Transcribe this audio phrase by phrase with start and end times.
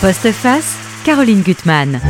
[0.00, 2.00] Postface, Caroline Gutmann.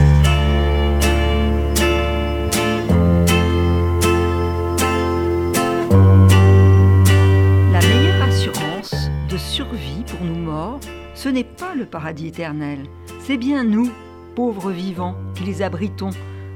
[7.73, 10.81] La meilleure assurance de survie pour nous morts,
[11.15, 12.81] ce n'est pas le paradis éternel,
[13.25, 13.91] c'est bien nous,
[14.35, 16.11] pauvres vivants, qui les abritons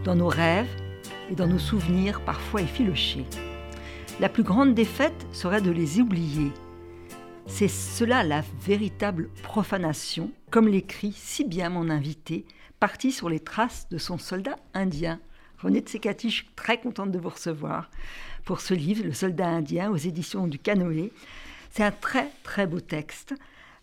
[0.04, 0.68] dans nos rêves
[1.30, 3.24] et dans nos souvenirs parfois effilochés.
[4.20, 6.52] La plus grande défaite serait de les oublier.
[7.46, 12.44] C'est cela la véritable profanation, comme l'écrit si bien mon invité,
[12.80, 15.20] parti sur les traces de son soldat indien.
[15.58, 17.90] René Tsekati, je suis très contente de vous recevoir
[18.44, 21.12] pour ce livre, Le soldat indien, aux éditions du Canoë.
[21.70, 23.34] C'est un très très beau texte,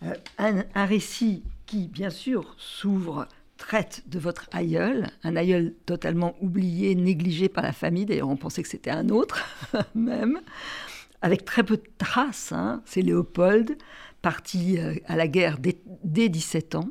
[0.03, 3.28] euh, un, un récit qui, bien sûr, s'ouvre
[3.59, 8.64] traite de votre aïeul, un aïeul totalement oublié, négligé par la famille, d'ailleurs on pensait
[8.64, 9.45] que c'était un autre
[9.95, 10.39] même,
[11.22, 12.52] avec très peu de traces.
[12.52, 12.82] hein.
[12.86, 13.78] C'est Léopold,
[14.22, 16.90] parti euh, à la guerre dès, dès 17 ans.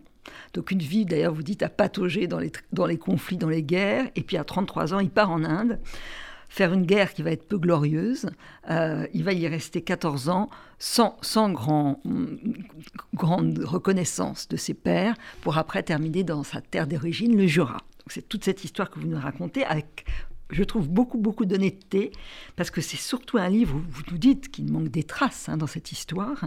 [0.55, 4.11] Donc une vie, d'ailleurs, vous dites, à patauger dans les, conflits, dans les guerres.
[4.15, 5.79] Et puis à 33 ans, il part en Inde
[6.49, 8.27] faire une guerre qui va être peu glorieuse.
[8.71, 10.49] Euh, il va y rester 14 ans
[10.79, 11.19] sans,
[11.51, 12.39] grand, hum,
[13.15, 17.79] grande reconnaissance de ses pères pour après terminer dans sa terre d'origine, le Jura.
[18.07, 20.07] C'est toute cette histoire que vous nous racontez avec,
[20.51, 22.11] je trouve, beaucoup, beaucoup d'honnêteté
[22.57, 25.57] parce que c'est surtout un livre où vous nous dites qu'il manque des traces hein,
[25.57, 26.47] dans cette histoire.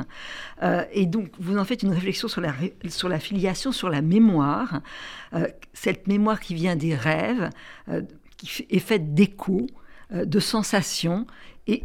[0.64, 2.54] Euh, et donc vous en faites une réflexion sur la,
[2.90, 4.82] sur filiation, sur la mémoire,
[5.34, 7.50] Euh, cette mémoire qui vient des rêves,
[7.88, 8.02] euh,
[8.38, 9.68] qui est faite d'échos,
[10.12, 11.26] de sensations,
[11.68, 11.84] et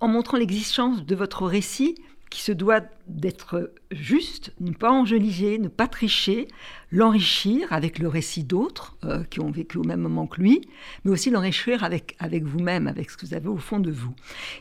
[0.00, 1.94] en montrant l'existence de votre récit
[2.30, 6.48] qui se doit d'être juste, ne pas enjoliver, ne pas tricher,
[6.90, 10.60] l'enrichir avec le récit d'autres euh, qui ont vécu au même moment que lui,
[11.04, 14.14] mais aussi l'enrichir avec, avec vous-même, avec ce que vous avez au fond de vous.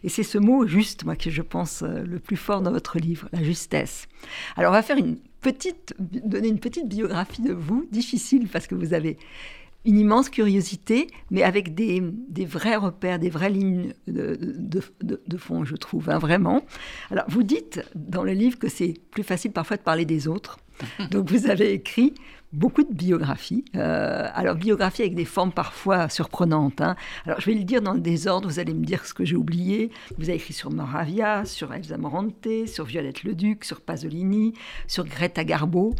[0.03, 2.99] Et c'est ce mot juste, moi, que je pense euh, le plus fort dans votre
[2.99, 4.08] livre, la justesse.
[4.58, 8.75] Alors, on va faire une petite, donner une petite biographie de vous, difficile parce que
[8.75, 9.17] vous avez
[9.86, 15.21] une immense curiosité, mais avec des, des vrais repères, des vraies lignes de, de, de-
[15.27, 16.64] de fond, je trouve, hein, vraiment.
[17.11, 20.58] Alors, vous dites dans le livre que c'est plus facile parfois de parler des autres.
[21.11, 22.14] Donc, vous avez écrit
[22.55, 23.66] beaucoup de biographies.
[23.76, 26.82] Euh, alors, biographies avec des formes parfois surprenantes.
[26.82, 26.95] hein.
[27.26, 29.36] Alors, je vais le dire dans le désordre, vous allez me dire ce que j'ai
[29.36, 29.92] oublié.
[30.17, 34.54] Vous avez écrit sur Moravia, sur Elsa Morante, sur Violette Leduc, sur Pasolini,
[34.88, 35.94] sur Greta Garbo.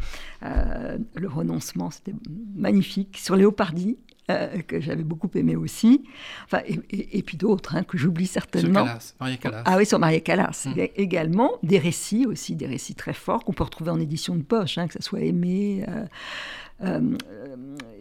[0.44, 2.16] Euh, le renoncement, c'était
[2.56, 3.18] magnifique.
[3.18, 3.98] Sur Léopardi,
[4.32, 6.04] euh, que j'avais beaucoup aimé aussi.
[6.46, 8.86] Enfin, et, et- et puis d'autres hein, que j'oublie certainement.
[9.20, 9.62] Maria Callas.
[9.66, 10.66] Ah oui, sur Maria Callas.
[10.66, 10.72] Mm.
[10.80, 14.42] Ég- Également, des récits aussi, des récits très forts qu'on peut retrouver en édition de
[14.44, 16.06] poche, hein, que ce soit Aimé euh,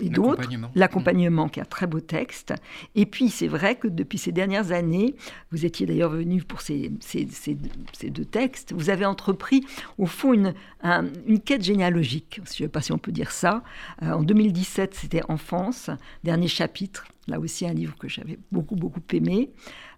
[0.00, 0.30] et d'autres.
[0.40, 0.70] L'accompagnement.
[0.74, 2.54] L'accompagnement, qui est un très beau texte.
[2.94, 5.14] Et puis, c'est vrai que depuis ces dernières années,
[5.52, 7.56] vous étiez d'ailleurs venu pour ces, ces- ces-
[7.92, 9.64] ces deux textes, vous avez entrepris,
[9.98, 13.30] au fond, une, un- une quête généalogique, je ne sais pas si on peut dire
[13.30, 13.62] ça.
[14.02, 15.90] Euh, en 2017, c'était Enfance,
[16.24, 17.06] dernier chapitre.
[17.26, 19.50] Là aussi, un livre que j'avais beaucoup, beaucoup aimé.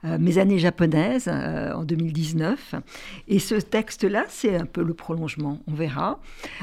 [0.04, 2.76] Euh, Mes années japonaises, euh, en 2019.
[3.26, 6.20] Et ce texte-là, c'est un peu le prolongement, on verra.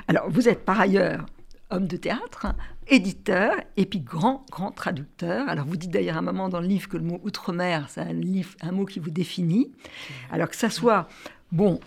[0.08, 1.26] Alors, vous êtes par ailleurs
[1.74, 2.48] homme de théâtre,
[2.88, 5.48] éditeur et puis grand, grand traducteur.
[5.50, 8.14] Alors vous dites d'ailleurs un moment dans le livre que le mot outre-mer, c'est un,
[8.14, 9.72] livre- un mot qui vous définit.
[10.32, 11.08] Alors que ça soit,
[11.52, 11.80] bon,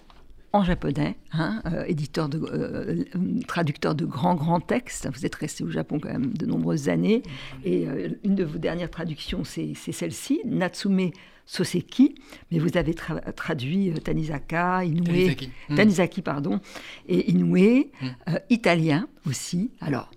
[0.52, 3.04] en japonais, hein, euh, éditeur de, euh,
[3.46, 5.08] traducteur de grands, grands textes.
[5.12, 7.22] Vous êtes resté au Japon quand même de nombreuses années.
[7.64, 11.10] Et euh, une de vos dernières traductions, c'est celle-ci, Natsume
[11.46, 12.14] Soseki.
[12.50, 15.50] Mais vous avez tra- traduit euh, Tanizaka, Inoue, Tanizaki.
[15.68, 15.74] Mm.
[15.76, 16.60] Tanizaki, pardon,
[17.08, 18.06] et Inoue, Mm.
[18.28, 19.70] euh, italien aussi.
[19.80, 20.10] Alors,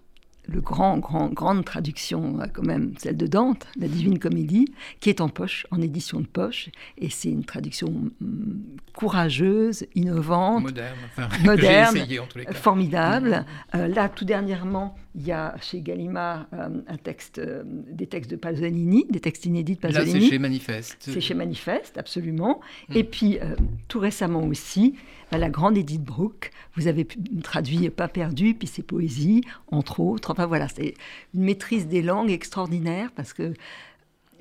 [0.49, 5.09] le grand, grand, grande traduction, euh, quand même, celle de Dante, la Divine Comédie, qui
[5.09, 6.69] est en poche, en édition de poche.
[6.97, 7.89] Et c'est une traduction
[8.19, 10.97] mm, courageuse, innovante, Moderne.
[11.05, 12.53] Enfin, moderne, J'ai essayé en tous les cas.
[12.53, 13.45] formidable.
[13.75, 18.31] Euh, là, tout dernièrement, il y a chez Gallimard euh, un texte, euh, des textes
[18.31, 20.25] de Pasolini, des textes inédits de Là, Pasolini.
[20.25, 20.97] c'est chez Manifeste.
[20.99, 22.59] C'est chez Manifeste, absolument.
[22.89, 22.97] Mm.
[22.97, 23.39] Et puis,
[23.87, 24.95] tout récemment aussi,
[25.37, 27.07] la grande Edith Brooke, vous avez
[27.43, 30.31] traduit Pas perdu, puis ses poésies, entre autres.
[30.45, 30.93] Voilà, c'est
[31.33, 33.53] une maîtrise des langues extraordinaire parce que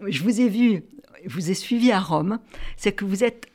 [0.07, 0.83] je vous ai vu,
[1.27, 2.39] je vous ai suivi à Rome,
[2.77, 3.47] c'est que vous êtes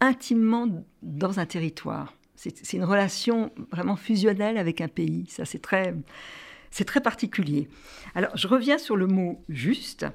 [0.00, 0.68] intimement
[1.02, 2.14] dans un territoire.
[2.36, 5.26] C'est une relation vraiment fusionnelle avec un pays.
[5.28, 5.92] Ça, c'est très,
[6.70, 7.68] c'est très particulier.
[8.14, 10.06] Alors, je reviens sur le mot juste.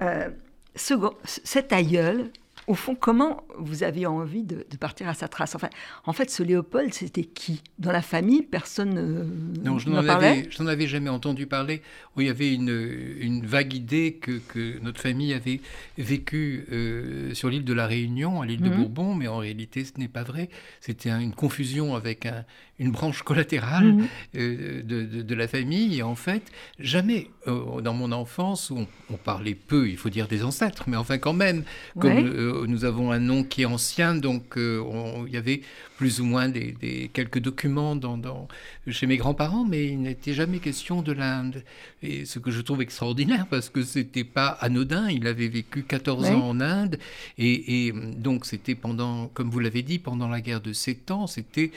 [0.00, 0.30] Euh,
[0.76, 0.94] ce
[1.24, 2.30] cet aïeul,
[2.66, 5.54] au fond, comment vous avez envie de, de partir à sa trace?
[5.54, 5.68] Enfin,
[6.06, 7.62] En fait, ce Léopold, c'était qui?
[7.78, 9.24] Dans la famille, personne euh,
[9.64, 11.82] Non, je n'en avais, je n'en avais jamais entendu parler.
[12.16, 15.60] Où il y avait une, une vague idée que, que notre famille avait
[15.98, 18.76] vécu euh, sur l'île de la Réunion, à l'île de Mhm.
[18.76, 20.48] Bourbon, mais en réalité, ce n'est pas vrai.
[20.80, 22.44] C'était un- une confusion avec un-
[22.80, 24.06] une branche collatérale mhm.
[24.36, 25.98] euh, de, la famille.
[25.98, 26.42] Et en fait,
[26.78, 30.96] jamais euh, dans mon enfance, où on, parlait peu, il faut dire des ancêtres, mais
[30.96, 31.64] enfin quand même,
[31.98, 35.62] comme euh, nous avons un nom qui est ancien, donc il y avait
[35.96, 38.48] plus ou moins des, quelques documents dans,
[38.88, 41.62] chez mes grands-parents, mais il n'était jamais question de l'Inde.
[42.02, 46.30] Et ce que je trouve extraordinaire, parce que c'était pas anodin, il avait vécu 14
[46.30, 46.98] ans en Inde,
[47.38, 51.70] et, donc c'était pendant, comme vous l'avez dit, pendant la guerre de 7 ans, c'était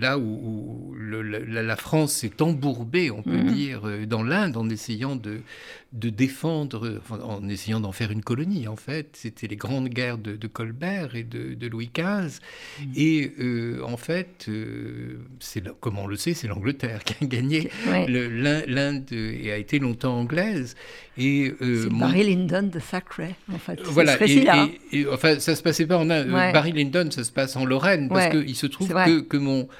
[0.00, 3.52] là où, la, France s'est embourbée, on peut mmh.
[3.52, 5.40] dire, euh, dans l'Inde en essayant de,
[5.92, 9.10] de défendre, en essayant d'en faire une colonie, en fait.
[9.14, 12.40] C'était les grandes guerres de, Colbert et de, Louis XV.
[12.80, 12.84] Mmh.
[12.96, 17.70] Et euh, en fait, euh, c'est comme on le sait, c'est l'Angleterre qui a gagné.
[17.86, 20.76] L'Inde a été longtemps anglaise.
[21.18, 21.52] Et
[21.90, 23.80] Barry Lyndon de Thackeray, en fait.
[23.82, 24.16] Voilà.
[24.26, 24.46] Et,
[24.92, 26.28] et, enfin, ça se passait pas en Inde.
[26.28, 29.68] Barry Lyndon, ça se passe en Lorraine, parce qu'il se trouve que, que mon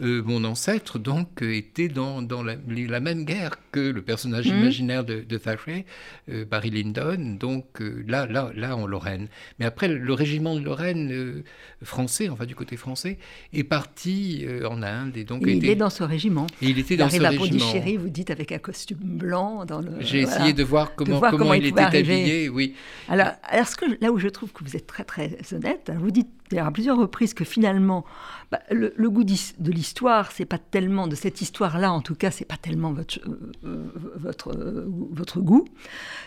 [0.00, 2.56] euh, mon ancêtre donc était dans, dans la,
[3.00, 4.58] même guerre que le personnage mhm.
[4.58, 5.86] imaginaire de, de Thackeray,
[6.28, 9.28] euh, Barry Lyndon, donc euh, là, là, là en Lorraine.
[9.58, 11.42] Mais après, le régiment de Lorraine
[11.82, 13.18] français, enfin du côté français,
[13.54, 16.46] est parti en Inde et donc il est dans ce régiment.
[16.60, 17.72] il était dans ce régiment.
[17.72, 19.92] Chéri, vous dites avec un costume blanc dans le.
[20.00, 22.74] J'ai essayé de voir comment, comment, il, était habillé, oui.
[23.08, 25.96] Alors, alors ce que, là où je trouve que vous êtes très très honnête, hein,
[25.98, 28.04] vous dites à plusieurs reprises que finalement,
[28.50, 29.32] bah, le, goût de
[29.72, 29.85] l'histoire,
[30.30, 33.84] c'est pas tellement de cette histoire-là, en tout cas, c'est pas tellement votre, euh, euh,
[34.16, 35.64] votre, euh, votre goût,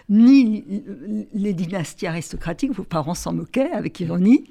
[0.09, 0.63] ni
[1.33, 2.71] les dynasties aristocratiques.
[2.71, 4.45] Vos parents s'en moquaient avec ironie,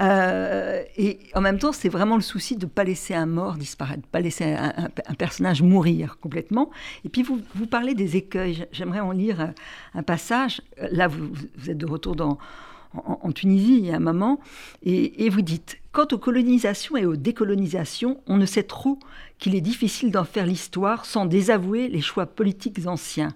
[0.00, 4.02] et en même temps, c'est vraiment le souci de ne pas laisser un mort disparaître,
[4.02, 6.70] de pas laisser un, personnage mourir complètement.
[7.04, 8.66] Et puis vous, vous parlez des écueils.
[8.72, 9.52] J'aimerais en lire
[9.94, 10.60] un, passage.
[10.90, 12.38] Là, vous, vous êtes de retour dans
[12.94, 14.40] en, Tunisie il y a un moment,
[14.82, 18.98] et, vous dites Quant aux colonisations et aux décolonisations, on ne sait trop
[19.38, 23.32] qu'il est difficile d'en faire l'histoire sans désavouer les choix politiques anciens.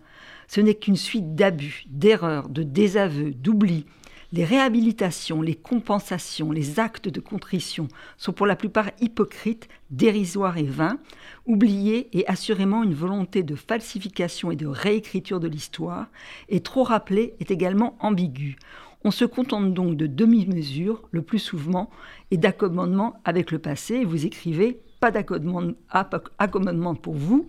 [0.48, 3.86] Ce n'est qu'une suite d'abus, d'erreurs, de désaveux, d'oublis.
[4.32, 10.64] Les réhabilitations, les compensations, les actes de contrition sont pour la plupart hypocrites, dérisoires et
[10.64, 10.98] vains.
[11.46, 16.08] Oubliés et assurément une volonté de falsification et de réécriture de l'histoire,
[16.48, 18.56] et trop rappelée est également ambiguë.
[19.04, 21.88] On se contente donc de demi-mesures, le plus souvent,
[22.30, 24.04] et d'accommodement avec le passé.
[24.04, 27.46] vous écrivez pas d'accommodement pour vous,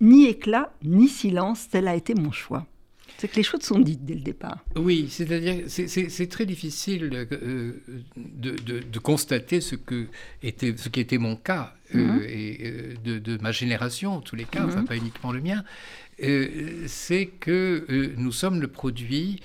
[0.00, 2.66] ni éclat, ni silence, tel a été mon choix.
[3.18, 4.64] C'est que les choses sont dites dès le départ.
[4.76, 7.72] Oui, c'est-à-dire c'est très difficile euh,
[8.16, 10.06] de, constater ce, que
[10.42, 12.22] était, ce qui était mon cas euh, mhm.
[12.26, 12.58] et
[13.06, 14.86] euh, de, ma génération, en tous les cas, enfin mhm.
[14.86, 15.64] pas uniquement le mien.
[16.86, 19.40] c'est que nous sommes le produit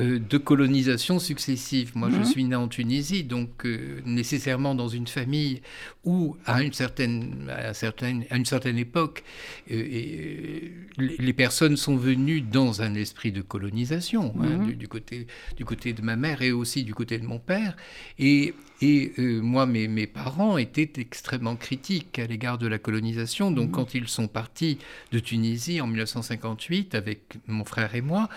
[0.00, 1.92] de colonisation successive.
[1.94, 2.24] Moi, je mhm.
[2.24, 5.60] suis né en Tunisie, donc euh, nécessairement dans une famille
[6.04, 9.22] où, à une certaine, à à une certaine époque,
[9.70, 10.60] euh,
[10.96, 14.72] les personnes sont venues dans un esprit de colonisation, hein, mhm.
[14.72, 15.26] du, côté,
[15.56, 17.76] du côté de ma mère et aussi du côté de mon père.
[18.18, 23.50] Et, et moi, mes, mes, parents étaient extrêmement critiques à l'égard de la colonisation.
[23.50, 23.72] Donc, mhm.
[23.72, 24.78] quand ils sont partis
[25.12, 28.28] de Tunisie en 1958 avec mon frère et moi,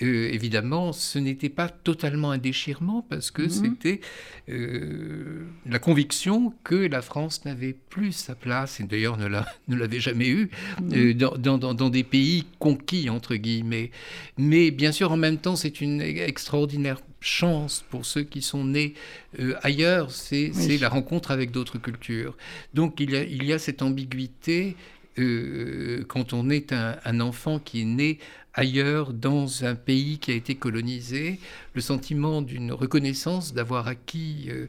[0.00, 3.50] évidemment, ce n'était pas totalement un déchirement parce que mhm.
[3.50, 4.00] c'était
[4.48, 9.26] euh, la conviction que la France n'avait plus sa place, et d'ailleurs ne
[9.76, 10.50] l'avait jamais eu,
[10.80, 10.92] mhm.
[10.94, 13.90] euh, dans, dans, des pays conquis, entre guillemets.
[14.38, 18.94] Mais bien sûr, en même temps, c'est une extraordinaire chance pour ceux qui sont nés
[19.38, 22.36] euh, ailleurs, c'est la rencontre avec d'autres cultures.
[22.72, 24.76] Donc il y a, il y a cette ambiguïté
[25.16, 28.18] quand on est un, un, enfant qui est né
[28.54, 31.38] ailleurs dans un pays qui a été colonisé,
[31.74, 34.66] le sentiment d'une reconnaissance d'avoir acquis euh,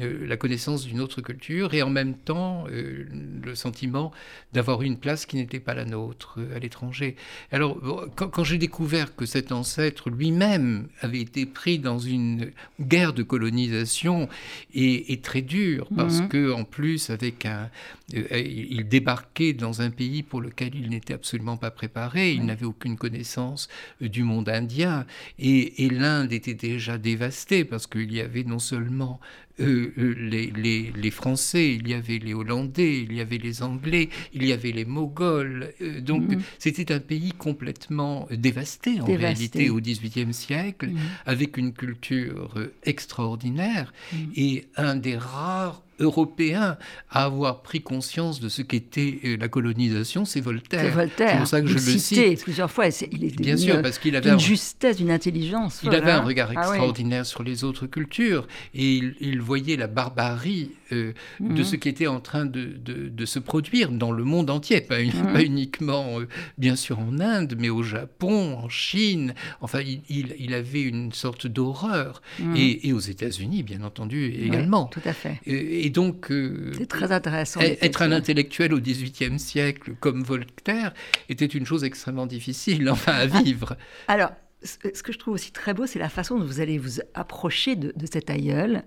[0.00, 3.04] euh, la connaissance d'une autre culture et en même temps euh,
[3.42, 4.12] le sentiment
[4.52, 7.16] d'avoir une place qui n'était pas la nôtre euh, à l'étranger.
[7.50, 7.78] Alors,
[8.14, 14.28] quand, j'ai découvert que cet ancêtre lui-même avait été pris dans une guerre de colonisation
[14.74, 16.28] et, très dure, parce mhm.
[16.28, 17.70] que en plus, avec un,
[18.12, 22.96] il débarquait dans un pays pour lequel il n'était absolument pas préparé, il n'avait aucune
[22.96, 23.68] connaissance
[24.00, 25.06] du monde indien,
[25.38, 29.20] et, et l'Inde était déjà dévastée parce qu'il y avait non seulement
[29.60, 34.08] euh, euh, les, les, Français, il y avait les Hollandais, il y avait les Anglais,
[34.32, 35.72] il y avait les Moghols.
[35.80, 36.40] Euh, donc mhm.
[36.58, 40.98] c'était un pays complètement dévasté en réalité au XVIIIe siècle, mhm.
[41.26, 44.32] avec une culture extraordinaire mhm.
[44.36, 46.76] et un des rares européen
[47.10, 50.80] à avoir pris conscience de ce qu'était euh, la colonisation, c'est Voltaire.
[50.80, 51.30] C'est Voltaire.
[51.30, 52.42] C'est pour ça que je le cite.
[52.42, 52.86] plusieurs fois.
[53.10, 55.80] Il était Bien sûr, parce qu'il avait une justesse, une intelligence.
[55.82, 60.72] Il avait un regard ah extraordinaire sur les autres cultures et il, voyait la barbarie
[60.92, 61.64] euh, de mhm.
[61.64, 65.32] ce qui était en train de, de, se produire dans le monde entier, pas, mhm.
[65.32, 69.34] pas uniquement, euh, bien sûr, en Inde, mais au Japon, en Chine.
[69.60, 72.22] Enfin, il, il, avait une sorte d'horreur.
[72.38, 72.56] Mhm.
[72.56, 74.86] Et, et, aux États-Unis, bien entendu, également.
[74.86, 75.40] tout à fait.
[75.46, 76.32] Et, donc.
[76.76, 77.60] C'est très intéressant.
[77.60, 80.92] Être un intellectuel au XVIIIe siècle comme Voltaire
[81.28, 83.76] était une chose extrêmement difficile, enfin, à vivre.
[84.08, 84.30] Alors,
[84.62, 87.76] ce que je trouve aussi très beau, c'est la façon dont vous allez vous approcher
[87.76, 88.82] de, cet aïeul.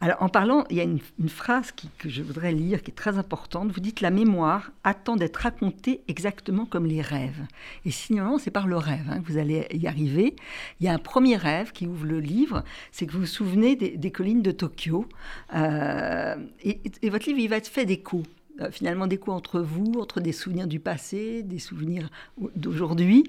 [0.00, 3.16] Alors, en parlant, il y a une, phrase que je voudrais lire qui est très
[3.16, 3.70] importante.
[3.72, 7.46] Vous dites La mémoire attend d'être racontée exactement comme les rêves.
[7.86, 10.36] Et sinon, c'est par le rêve hein, que vous allez y arriver.
[10.80, 12.62] Il y a un premier rêve qui ouvre le livre
[12.92, 15.06] c'est que vous vous souvenez des, collines de Tokyo.
[15.54, 18.22] Euh, et, votre livre, il va être fait d'écho
[18.60, 22.08] euh, finalement d'écho entre vous, entre des souvenirs du passé, des souvenirs
[22.54, 23.24] d'aujourd'hui.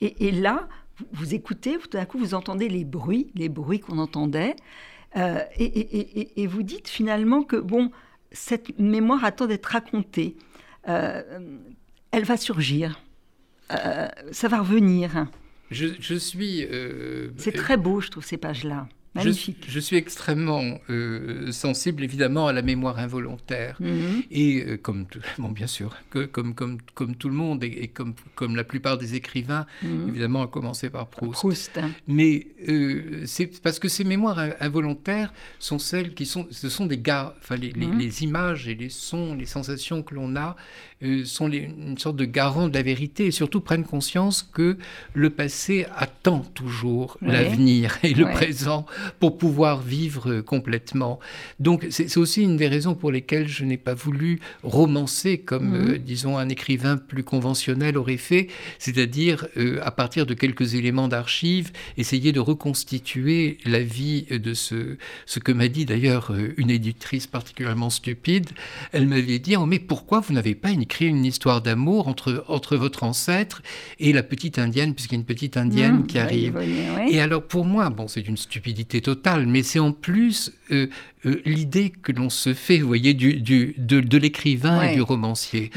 [0.00, 0.68] et, là,
[1.12, 4.56] vous écoutez, tout d'un coup, vous entendez les bruits, les bruits qu'on entendait,
[5.16, 7.90] euh, et, vous dites finalement que, bon,
[8.30, 10.36] cette mémoire attend d'être racontée.
[10.88, 11.22] Euh,
[12.10, 13.00] elle va surgir.
[13.72, 15.26] Euh, ça va revenir.
[15.70, 16.66] Je, suis.
[17.36, 18.88] C'est très beau, je trouve, ces pages-là.
[19.16, 23.76] Je, suis extrêmement euh, sensible évidemment à la mémoire involontaire.
[23.80, 24.22] Mhm.
[24.30, 25.06] Et euh, comme,
[25.38, 28.98] bon, bien sûr, que, comme, comme, comme tout le monde et, comme, comme la plupart
[28.98, 30.08] des écrivains, mhm.
[30.08, 31.80] évidemment, à commencer par Proust.
[32.06, 36.98] Mais euh, c'est parce que ces mémoires involontaires sont celles qui sont, ce sont des
[36.98, 40.56] gars, enfin les, les, images et les sons, les sensations que l'on a
[41.24, 44.76] sont une sorte de garant de la vérité et surtout prennent conscience que
[45.14, 48.86] le passé attend toujours l'avenir et le présent
[49.20, 51.20] pour pouvoir vivre complètement.
[51.60, 55.90] Donc c'est aussi une des raisons pour lesquelles je n'ai pas voulu romancer comme, mhm.
[55.90, 61.08] euh, disons, un écrivain plus conventionnel aurait fait, c'est-à-dire euh, à partir de quelques éléments
[61.08, 66.70] d'archives, essayer de reconstituer la vie de ce, ce que m'a dit d'ailleurs euh, une
[66.70, 68.50] éditrice particulièrement stupide.
[68.92, 72.76] Elle m'avait dit, oh, mais pourquoi vous n'avez pas écrit une histoire d'amour entre, entre
[72.76, 73.62] votre ancêtre
[74.00, 76.06] et la petite indienne, puisqu'il y a une petite indienne mhm.
[76.06, 76.58] qui arrive.
[77.10, 80.88] Et alors pour moi, bon, c'est une stupidité totale, mais c'est en plus euh,
[81.28, 85.70] euh, l'idée que l'on se fait, vous voyez, du, du de, l'écrivain et du romancier.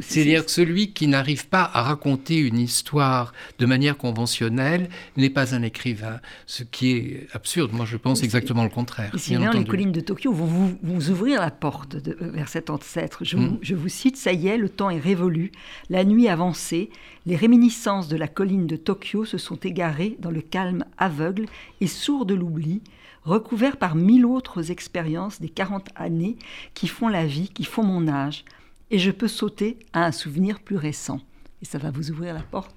[0.00, 5.54] C'est-à-dire que celui qui n'arrive pas à raconter une histoire de manière conventionnelle n'est pas
[5.54, 7.72] un écrivain, ce qui est absurde.
[7.72, 9.14] Moi, je pense exactement le contraire.
[9.30, 13.24] Et les collines de Tokyo vont vous, vous ouvrir la porte de, vers cet ancêtre.
[13.24, 13.58] Je, vous, hmm.
[13.62, 15.52] je vous cite, ça y est, le temps est révolu,
[15.90, 16.90] la nuit avancée,
[17.26, 21.46] les réminiscences de la colline de Tokyo se sont égarées dans le calme aveugle
[21.80, 22.82] et sourd de l'oubli,
[23.24, 26.36] recouvert par mille autres expériences des 40 années
[26.74, 28.44] qui font la vie, qui font mon âge.
[28.90, 31.20] Et je peux sauter à un souvenir plus récent.
[31.62, 32.76] Et ça va vous ouvrir la porte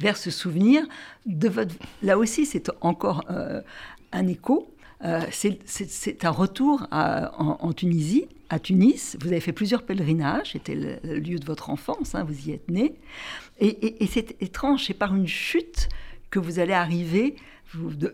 [0.00, 0.84] vers ce souvenir
[1.26, 1.74] de votre...
[2.02, 3.60] Là aussi, c'est encore euh,
[4.12, 4.74] un écho.
[5.04, 9.16] Euh, c'est un retour en, Tunisie, à Tunis.
[9.20, 12.70] Vous avez fait plusieurs pèlerinages, c'était le, lieu de votre enfance, hein, vous y êtes
[12.70, 12.94] né.
[13.60, 15.88] Et, c'est étrange, c'est par une chute
[16.32, 17.36] que vous allez arriver,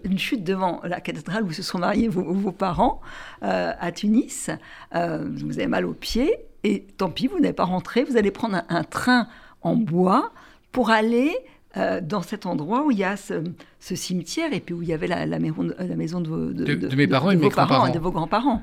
[0.04, 3.00] une chute devant la cathédrale où se sont mariés vos, parents
[3.42, 4.50] euh, à Tunis.
[4.94, 8.32] Euh, vous avez mal aux pieds, et tant pis, vous n'avez pas rentré, vous allez
[8.32, 9.28] prendre un train
[9.62, 10.32] en bois
[10.72, 11.32] pour aller
[11.76, 13.42] euh, dans cet endroit où il y a ce,
[13.78, 17.06] cimetière et puis où il y avait la, maison, la maison de, vos, de, mes
[17.06, 18.62] parents et de, mes parents de vos grands-parents.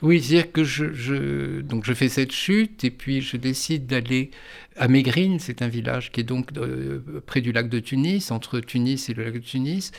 [0.00, 4.30] Oui, c'est-à-dire que je, donc je fais cette chute et puis je décide d'aller
[4.76, 8.60] à Mégrine, c'est un village qui est donc euh, près du lac de Tunis, entre
[8.60, 9.90] Tunis et le lac de Tunis,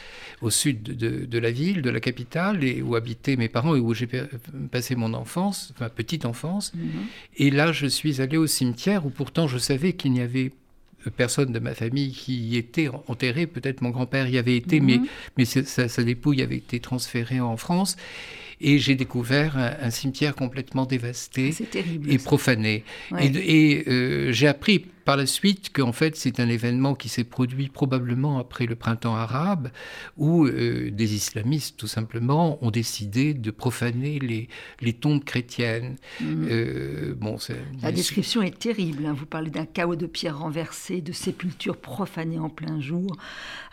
[0.41, 3.93] au sud de, la ville, de la capitale, et où habitaient mes parents et où
[3.93, 4.07] j'ai
[4.71, 6.73] passé mon enfance, ma petite enfance.
[6.75, 6.89] Mhm.
[7.37, 10.51] Et là, je suis allé au cimetière où pourtant je savais qu'il n'y avait
[11.15, 13.47] personne de ma famille qui y était enterré.
[13.47, 15.07] Peut-être mon grand-père y avait été, mais, mhm.
[15.37, 17.97] mais sa, sa, dépouille avait été transférée en France.
[18.59, 21.53] Et j'ai découvert un, cimetière complètement dévasté
[22.07, 22.83] et profané.
[23.19, 27.69] Et, euh, j'ai appris par la suite qu'en fait c'est un événement qui s'est produit
[27.69, 29.69] probablement après le printemps arabe
[30.17, 34.49] où euh, des islamistes tout simplement ont décidé de profaner les,
[34.81, 35.95] les tombes chrétiennes.
[36.19, 36.47] Mhm.
[36.51, 37.37] Euh, bon,
[37.81, 39.05] la description est terrible.
[39.05, 39.15] Hein.
[39.17, 43.15] Vous parlez d'un chaos de pierres renversées, de sépultures profanées en plein jour.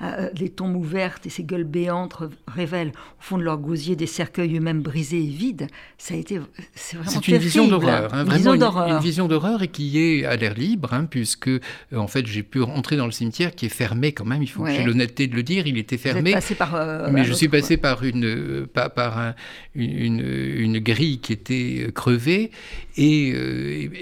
[0.03, 4.07] Euh, les tombes ouvertes et ces gueules béantes révèlent au fond de leur gosier des
[4.07, 5.67] cercueils eux-mêmes brisés et vides.
[5.99, 6.41] Ça a été,
[6.77, 8.55] c'est vraiment une vision d'horreur, hein, vraiment
[8.87, 11.51] une, vision d'horreur et qui est à l'air libre, hein, puisque
[11.95, 14.43] en fait j'ai pu rentrer dans le cimetière qui est fermé quand même.
[14.43, 15.67] Il faut que j'ai l'honnêteté de le dire.
[15.67, 16.35] Il était fermé.
[16.59, 19.35] par, mais je suis passé par une par, par
[19.75, 22.51] une, une, grille qui était crevée
[22.97, 23.29] et,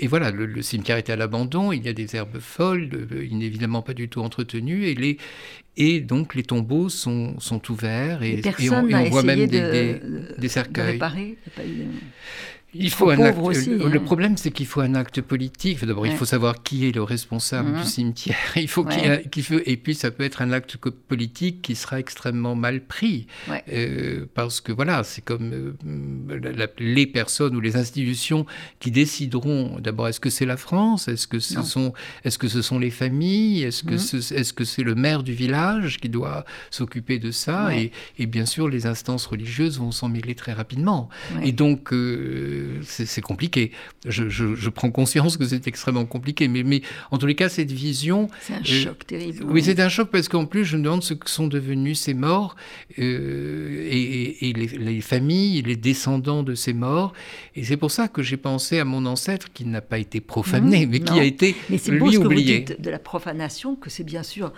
[0.00, 1.70] et, voilà le, cimetière était à l'abandon.
[1.70, 2.88] Il y a des herbes folles,
[3.22, 5.18] il n'est évidemment pas du tout entretenu et les
[5.76, 10.00] et donc les tombeaux sont, sont ouverts et, et, on, voit même des,
[10.36, 10.98] des, cercueils.
[10.98, 11.02] De
[12.74, 13.38] il faut un acte.
[13.38, 13.98] le, hein.
[14.00, 15.84] problème, c'est qu'il faut un acte politique.
[15.84, 17.84] D'abord, il faut savoir qui est le responsable du mhm.
[17.84, 18.36] cimetière.
[18.56, 19.58] Il faut qu'il faut...
[19.64, 23.26] et puis ça peut être un acte politique qui sera extrêmement mal pris,
[23.68, 25.74] euh, parce que voilà, c'est comme
[26.30, 28.46] euh, les personnes ou les institutions
[28.78, 29.78] qui décideront.
[29.80, 31.08] D'abord, est-ce que c'est la France?
[31.08, 31.92] Est-ce que ce sont
[32.24, 33.64] est-ce que ce sont les familles?
[33.64, 34.38] Est-ce que mhm.
[34.38, 37.74] est-ce que c'est le maire du village qui doit s'occuper de ça?
[37.74, 41.08] Et, et, bien sûr, les instances religieuses vont s'en mêler très rapidement.
[41.42, 43.72] Et donc euh, c'est compliqué.
[44.06, 48.28] Je, prends conscience que c'est extrêmement compliqué, mais, mais en tous les cas, cette vision...
[48.40, 49.44] C'est un euh, choc terrible.
[49.44, 52.14] Oui, c'est un choc parce qu'en plus, je me demande ce que sont devenus ces
[52.14, 52.56] morts
[52.98, 57.12] euh, et, les, familles, les descendants de ces morts.
[57.54, 60.86] Et c'est pour ça que j'ai pensé à mon ancêtre qui n'a pas été profané,
[60.86, 62.64] mmh, mais qui a été mais c'est lui ce oublié.
[62.64, 64.52] Que vous dites de la profanation, que c'est bien sûr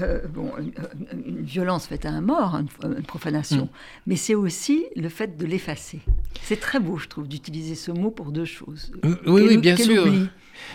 [0.00, 3.68] euh, bon, une, violence faite à un mort, une, profanation, mmh.
[4.06, 6.00] mais c'est aussi le fait de l'effacer.
[6.42, 8.92] C'est très beau, je trouve, utiliser ce mot pour deux choses.
[9.04, 10.06] Euh, oui, oui, bien sûr.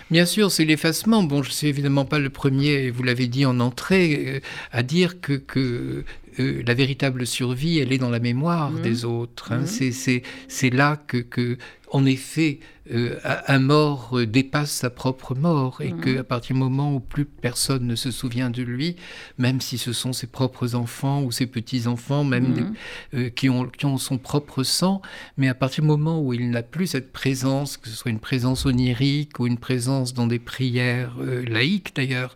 [0.09, 1.23] Bien sûr, c'est l'effacement.
[1.23, 4.39] Bon, je ne suis évidemment pas le premier, vous l'avez dit en entrée, euh,
[4.71, 6.03] à dire que, que
[6.39, 8.81] euh, la véritable survie, elle est dans la mémoire mmh.
[8.81, 9.51] des autres.
[9.51, 9.61] Hein.
[9.61, 10.21] Mmh.
[10.47, 11.57] C'est là que, que,
[11.91, 12.59] en effet,
[12.91, 16.99] euh, un mort euh, dépasse sa propre mort et que qu'à partir du moment où
[16.99, 18.95] plus personne ne se souvient de lui,
[19.37, 22.73] même si ce sont ses propres enfants ou ses petits-enfants, même
[23.13, 23.29] mmh.
[23.31, 25.01] qui, ont, qui, ont, son propre sang,
[25.37, 28.19] mais à partir du moment où il n'a plus cette présence, que ce soit une
[28.19, 31.15] présence onirique ou une présence dans des prières
[31.47, 32.35] laïques d'ailleurs,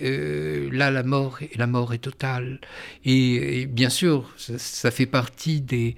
[0.00, 2.60] là la mort, la mort est totale.
[3.04, 5.96] Et et, bien sûr, ça, fait partie des,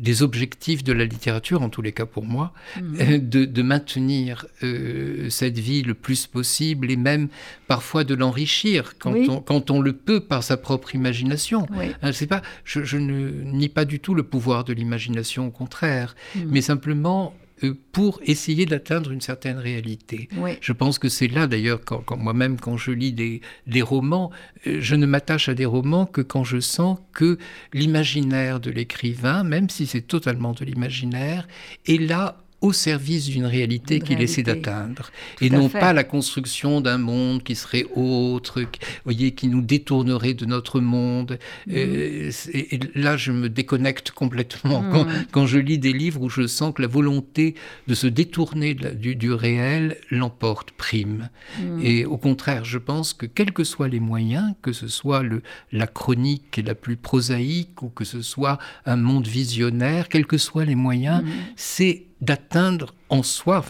[0.00, 2.96] des, objectifs de la littérature, en tous les cas pour moi, mhm.
[3.00, 7.28] euh, de, maintenir euh, cette vie le plus possible et même
[7.66, 11.66] parfois de l'enrichir quand, on, quand, on, le peut par sa propre imagination.
[12.12, 16.48] C'est pas, je, ne nie pas du tout le pouvoir de l'imagination, au contraire, mhm.
[16.50, 17.49] mais simplement euh,
[17.92, 20.28] pour essayer d'atteindre une certaine réalité.
[20.60, 24.30] Je pense que c'est là d'ailleurs, quand, moi-même, quand je lis des, des romans,
[24.66, 27.38] euh, je ne m'attache à des romans que quand je sens que
[27.72, 31.46] l'imaginaire de l'écrivain, même si c'est totalement de l'imaginaire,
[31.86, 36.98] est là au service d'une réalité qu'il essaie d'atteindre et non pas la construction d'un
[36.98, 38.62] monde qui serait autre,
[39.04, 41.38] voyez, qui nous détournerait de notre monde.
[41.66, 41.72] Mm.
[41.74, 45.06] Euh, et, là, je me déconnecte complètement mm.
[45.32, 47.54] quand, je lis des livres où je sens que la volonté
[47.88, 51.30] de se détourner du, réel l'emporte, prime.
[51.58, 51.80] Mm.
[51.82, 55.42] Et au contraire, je pense que quels que soient les moyens, que ce soit le,
[55.72, 60.64] la chronique la plus prosaïque ou que ce soit un monde visionnaire, quels que soient
[60.64, 61.22] les moyens,
[61.56, 63.64] c'est d'atteindre en soi,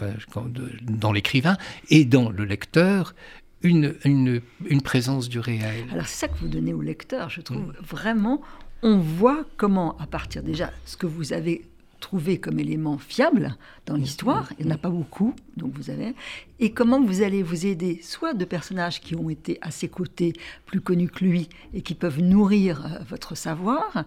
[0.83, 1.57] dans l'écrivain
[1.89, 3.15] et dans le lecteur,
[3.63, 4.41] une, une,
[4.83, 5.85] présence du réel.
[5.91, 7.73] Alors c'est ça que vous donnez au lecteur, je trouve.
[7.81, 8.41] Vraiment,
[8.81, 11.63] on voit comment, à partir déjà, ce que vous avez
[12.01, 14.51] trouver comme élément fiable dans l'histoire.
[14.59, 16.13] Il n'y en a pas beaucoup, donc vous avez.
[16.59, 20.33] Et comment vous allez vous aider, soit de personnages qui ont été à ses côtés,
[20.65, 24.03] plus connus que lui, et qui peuvent nourrir euh, votre savoir,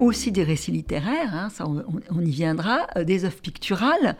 [0.00, 4.16] aussi des récits littéraires, hein, ça on, y viendra, euh, des œuvres picturales,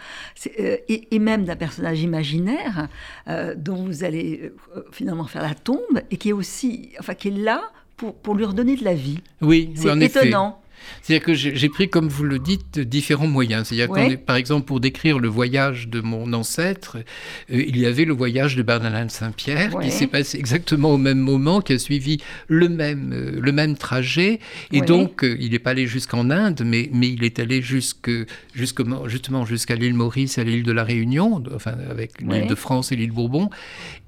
[0.60, 2.88] euh, et, même d'un personnage imaginaire
[3.56, 4.52] dont vous allez
[4.90, 7.62] finalement faire la tombe, et qui est aussi, enfin, qui est là
[7.96, 9.18] pour, pour lui redonner de la vie.
[9.40, 10.61] Oui, c'est étonnant.
[11.02, 13.68] C'est-à-dire que j'ai pris, comme vous le dites, différents moyens.
[13.68, 16.98] C'est-à-dire par exemple, pour décrire le voyage de mon ancêtre,
[17.50, 20.98] euh, il y avait le voyage de Bernardin de Saint-Pierre qui s'est passé exactement au
[20.98, 22.18] même moment, qui a suivi
[22.48, 24.40] le même, euh, le même trajet.
[24.72, 28.10] Et donc, euh, il n'est pas allé jusqu'en Inde, mais, mais il est allé jusque,
[28.54, 32.96] justement jusqu'à l'île Maurice, à l'île de la Réunion, enfin, avec l'île de France et
[32.96, 33.50] l'île Bourbon.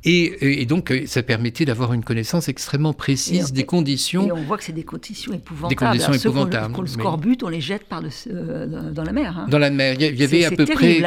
[0.06, 4.26] Et, donc, ça permettait d'avoir une connaissance extrêmement précise des conditions.
[4.26, 5.70] Et on voit que c'est des conditions épouvantables.
[5.70, 9.38] Des conditions épouvantables quand le scorbut, on les jette par euh, dans la mer.
[9.38, 9.46] Hein.
[9.48, 9.94] Dans la mer.
[9.98, 11.00] Il y avait à peu près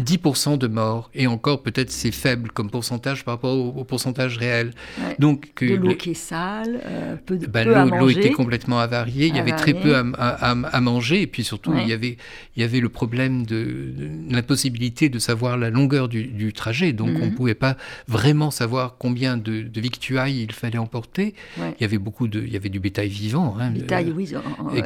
[0.00, 0.56] 10% hein.
[0.56, 1.10] de morts.
[1.14, 4.72] Et encore, peut-être, c'est faible comme pourcentage par rapport au, pourcentage réel.
[5.18, 7.64] Donc, de l'eau qui est sale, euh, peu, de, ben,
[7.98, 9.26] L'eau était complètement avariée.
[9.26, 11.22] Il y avait très peu à, manger.
[11.22, 12.18] Et puis surtout, il, y avait,
[12.56, 13.92] il y avait le problème de,
[14.30, 16.92] l'impossibilité de savoir la longueur du, trajet.
[16.92, 17.34] Donc, on ne mhm.
[17.34, 21.34] pouvait pas vraiment savoir combien de, victuailles il fallait emporter.
[21.58, 22.40] Il y avait beaucoup de...
[22.40, 23.56] Il y avait du bétail vivant.
[23.58, 24.26] Hein, bétail, oui.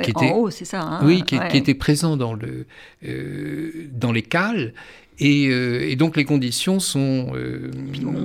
[0.02, 0.82] qui en haut, c'est ça.
[0.82, 2.66] Hein, oui, qui, était présent dans, le,
[3.06, 4.72] euh, dans les cales.
[5.20, 7.32] Et, donc les conditions sont,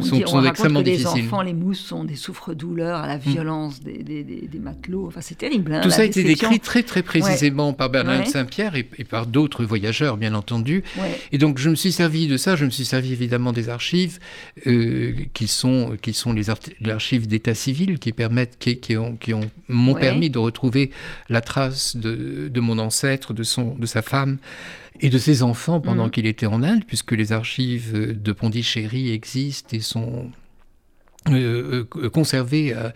[0.01, 1.21] sont, sont extrêmement que difficiles.
[1.21, 3.21] Les enfants, les mousses sont des souffres-douleurs à la mm.
[3.21, 5.07] violence des, des, des, matelots.
[5.07, 5.73] Enfin, c'est terrible.
[5.73, 9.65] Hein, Tout ça a été décrit très très précisément par Bernard Saint-Pierre et, par d'autres
[9.65, 10.83] voyageurs, bien entendu.
[11.31, 12.55] Et donc je me suis servi de ça.
[12.55, 14.19] Je me suis servi évidemment des archives
[14.65, 19.49] qui sont qui sont les archives d'état civil qui permettent qui, qui ont qui ont
[19.67, 20.91] m'ont permis de retrouver
[21.29, 24.37] la trace de, de mon ancêtre, de son de sa femme
[24.99, 26.11] et de ses enfants pendant mhm.
[26.11, 30.31] qu'il était en Inde, puisque les archives de Pondichéry existent et sont
[31.29, 32.89] euh, euh, conservées euh,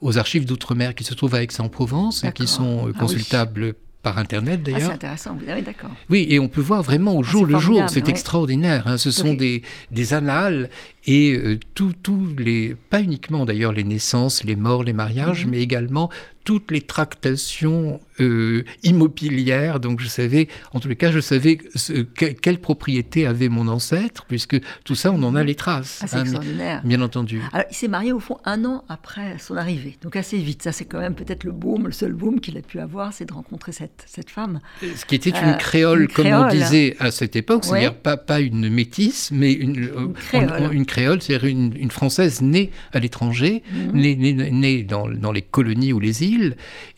[0.00, 4.60] aux archives d'outre-mer qui se trouvent à Aix-en-Provence et qui sont ah consultables par Internet
[4.62, 4.88] ah, d'ailleurs.
[4.88, 5.90] c'est intéressant, vous avez d'accord.
[6.08, 8.86] Oui, et on peut voir vraiment au ah, jour le jour, c'est extraordinaire.
[8.86, 8.98] Hein.
[8.98, 10.70] Ce sont des, des annales
[11.06, 11.96] et tous
[12.38, 15.50] les, pas uniquement d'ailleurs les naissances, les morts, les mariages, mhm.
[15.50, 16.08] mais également
[16.44, 19.80] toutes les tractations euh, immobilières.
[19.80, 21.58] Donc je savais, en tous les cas, je savais
[22.16, 26.00] quelle propriété avait mon ancêtre, puisque tout ça, on en a les traces.
[26.02, 26.82] Ah, c'est hein, extraordinaire.
[26.84, 27.40] Bien entendu.
[27.52, 30.62] Alors, il s'est marié au fond un an après son arrivée, donc assez vite.
[30.62, 33.24] Ça, c'est quand même peut-être le boom, le seul boom qu'il a pu avoir, c'est
[33.24, 34.60] de rencontrer cette, cette femme.
[34.82, 38.40] Ce qui était une euh, créole, comme on disait à cette époque, c'est-à-dire pas, pas
[38.40, 43.62] une métisse, mais une, une créole, une créole c'est-à-dire une, une, française née à l'étranger,
[43.72, 43.92] mhm.
[43.92, 46.31] née, née, née dans, dans les colonies ou les îles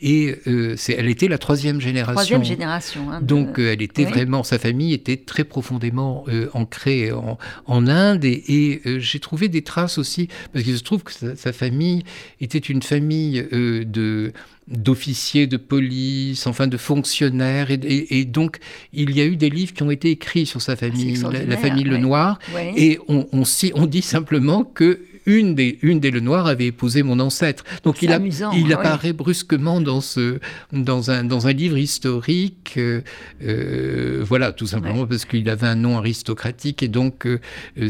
[0.01, 2.15] et euh, elle était la troisième génération.
[2.15, 3.11] Troisième génération.
[3.11, 7.39] Hein, Donc euh, elle était vraiment, sa famille était très profondément euh, ancrée en,
[7.87, 12.03] Inde et, j'ai trouvé des traces aussi parce qu'il se trouve que sa, famille
[12.41, 14.33] était une famille de
[14.67, 17.69] d'officiers de police, enfin de fonctionnaires.
[17.71, 18.59] Et, donc,
[18.95, 21.57] il y a eu des livres qui ont été écrits sur sa ah, famille, la,
[21.59, 22.39] famille Lenoir.
[22.77, 23.43] Et on, on,
[23.75, 27.65] on, dit simplement que une des, une des Lenoir avait épousé mon ancêtre.
[27.83, 28.11] Donc il,
[28.55, 30.39] il apparaît brusquement dans, ce,
[30.73, 33.03] dans, un, dans un livre historique, euh,
[33.43, 37.41] euh, voilà, tout simplement parce qu'il avait un nom aristocratique et donc euh,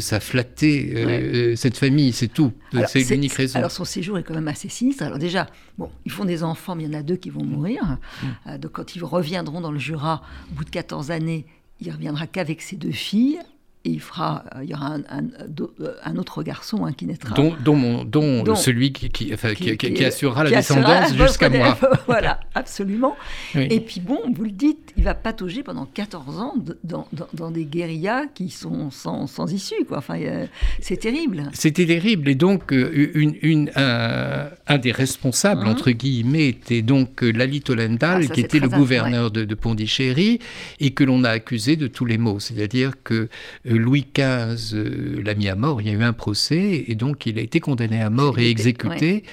[0.01, 2.53] ça flattait cette famille, c'est tout.
[2.87, 3.59] C'est l'unique raison.
[3.59, 5.03] Alors son séjour est quand même assez sinistre.
[5.03, 5.47] Alors déjà,
[5.79, 7.99] bon, ils font des enfants, mais il y en a deux qui vont mourir.
[8.23, 8.59] Mm.
[8.59, 11.47] donc quand ils reviendront dans le Jura, au bout de 14 années,
[11.81, 13.38] il reviendra qu'avec ses deux filles
[13.87, 17.35] et il fera, euh, il y aura un, euh, un, autre garçon hein, qui naîtra.
[17.35, 21.79] Dont, dont, dont, celui qui, qui, enfin, qui, qui, assurera la descendance jusqu'à moi.
[22.07, 23.14] voilà, absolument.
[23.55, 27.51] Et puis bon, vous le dites, il va patauger pendant 14 ans dans, dans, dans
[27.51, 29.85] des guérillas qui sont sans, sans issue.
[29.87, 29.99] Quoi.
[29.99, 30.18] Enfin,
[30.81, 31.51] c'est terrible.
[31.53, 32.31] C'était terrible.
[32.31, 38.27] Et donc, euh, une, une, un, des responsables, hein entre guillemets, était donc Lali Tolendal,
[38.31, 40.38] ah, qui était le gouverneur de, de, Pondichéry,
[40.81, 42.40] et que l'on a accusé de tous les maux.
[42.40, 43.29] C'est-à-dire que
[43.77, 47.39] Louis XV l'a mis à mort, il y a eu un procès, et donc il
[47.39, 49.25] a été condamné à mort et exécuté,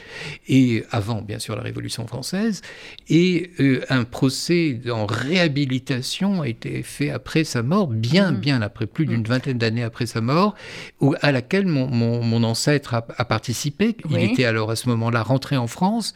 [0.47, 2.61] et avant bien sûr la Révolution française,
[3.09, 8.37] et euh, un procès en réhabilitation a été fait après sa mort, bien, mm.
[8.37, 9.27] bien après, plus d'une mm.
[9.27, 10.55] vingtaine d'années après sa mort,
[10.99, 13.95] où, à laquelle mon, ancêtre a, participé.
[14.09, 16.15] Il était alors à ce moment-là rentré en France,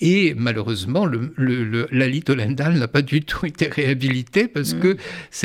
[0.00, 4.80] et malheureusement, le, le, Lali Tolendal n'a pas du tout été réhabilité parce mm.
[4.80, 4.96] que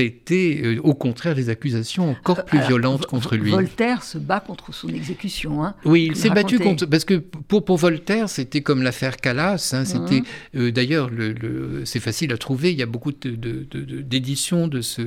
[0.04, 3.52] été euh, au contraire des accusations encore plus violente contre lui.
[3.52, 5.64] Voltaire se bat contre son exécution.
[5.64, 6.86] Hein, oui, il s'est battu contre.
[6.86, 9.74] Parce que pour, pour Voltaire, c'était comme l'affaire Calas.
[9.74, 10.26] Hein, c'était mhm.
[10.56, 12.72] euh, D'ailleurs, le, c'est facile à trouver.
[12.72, 15.02] Il y a beaucoup d'éditions de, de, ce,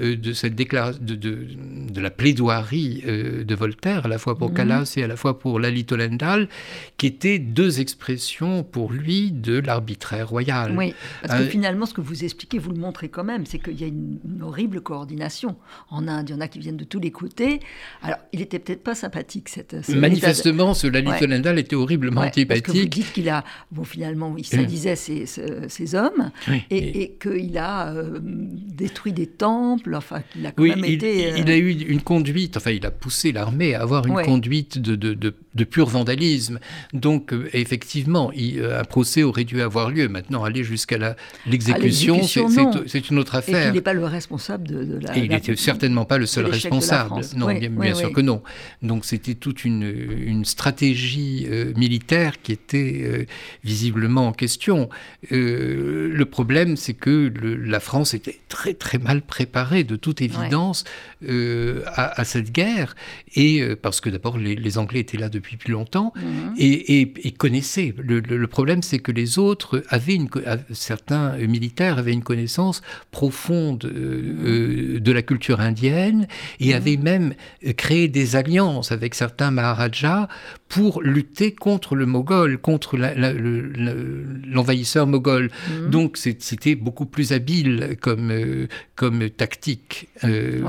[0.00, 4.56] euh, de cette déclaration, de, la plaidoirie euh, de Voltaire, à la fois pour mhm.
[4.56, 6.48] Calas et à la fois pour Lali Tolendal,
[6.96, 10.74] qui étaient deux expressions pour lui de l'arbitraire royal.
[10.76, 13.80] Oui, parce que finalement, ce que vous expliquez, vous le montrez quand même, c'est qu'il
[13.80, 15.56] y a une, une horrible coordination
[15.90, 17.60] en Inde y en a qui viennent de tous les côtés.
[18.02, 19.88] Alors, il était peut-être pas sympathique, cette.
[19.88, 21.60] Manifestement, ce Lali ouais.
[21.60, 22.64] était horriblement antipathique.
[22.66, 26.30] Parce que vous dites qu'il a, bon, finalement, il sadisait ses, ses, hommes
[26.70, 31.34] et, et, qu'il a euh, détruit des temples, enfin, qu'il a quand même il, été.
[31.38, 34.96] Il a eu une conduite, enfin, il a poussé l'armée à avoir une conduite de,
[34.96, 36.58] de, de, pur vandalisme.
[36.92, 40.08] Donc, euh, effectivement, il, euh, un procès aurait dû avoir lieu.
[40.08, 43.66] Maintenant, aller jusqu'à l'exécution, c'est une autre affaire.
[43.66, 45.16] Et il n'est pas le responsable de, la.
[45.16, 47.20] Et il n'était certainement pas le seul responsable.
[47.36, 48.42] Non, bien, sûr que non.
[48.82, 53.24] Donc c'était toute une, une stratégie euh, militaire qui était euh,
[53.62, 54.88] visiblement en question.
[55.32, 57.32] Euh, le problème, c'est que
[57.64, 60.84] la France était très très mal préparée, de toute évidence,
[61.86, 62.94] à, cette guerre.
[63.34, 66.12] Et parce que d'abord, les, Anglais étaient là depuis plus longtemps.
[66.16, 66.54] Mhm.
[66.58, 67.94] et, et, et, connaissaient.
[67.98, 70.28] Le, problème, c'est que les autres avaient une,
[70.72, 76.13] certains militaires avaient une connaissance profonde euh, de la culture indienne
[76.60, 76.76] et mmh.
[76.76, 77.34] avaient même
[77.76, 80.28] créé des alliances avec certains maharajas
[80.68, 85.50] pour lutter contre le Mogol, contre l'envahisseur moghol.
[85.68, 85.90] Mmh.
[85.90, 90.62] Donc c'était beaucoup plus habile comme, euh, comme tactique, euh,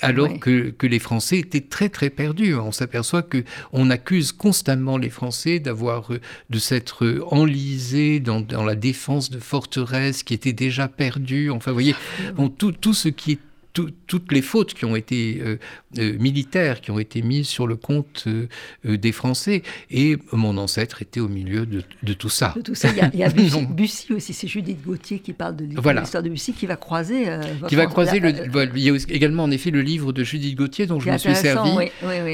[0.00, 2.54] alors Que, que, les Français étaient très très perdus.
[2.54, 8.64] On s'aperçoit que on accuse constamment les Français d'avoir euh, de s'être enlisés dans, dans,
[8.64, 11.50] la défense de forteresses qui étaient déjà perdues.
[11.50, 11.94] Enfin, vous voyez,
[12.34, 13.38] bon, tout, tout ce qui est
[13.72, 15.56] toutes les fautes qui ont été euh,
[15.98, 18.48] euh, militaires, qui ont été mises sur le compte euh,
[18.96, 19.62] des Français.
[19.90, 22.52] Et mon ancêtre était au milieu de, tout ça.
[22.56, 22.88] De tout ça.
[22.90, 23.28] Il y a,
[23.70, 27.26] Bussy, aussi, c'est Judith Gauthier qui parle de l'histoire de Bussy, qui va croiser.
[27.68, 28.20] qui va croiser.
[28.20, 28.32] Le,
[28.74, 31.34] il y a également en effet le livre de Judith Gauthier dont je me suis
[31.34, 31.90] servi,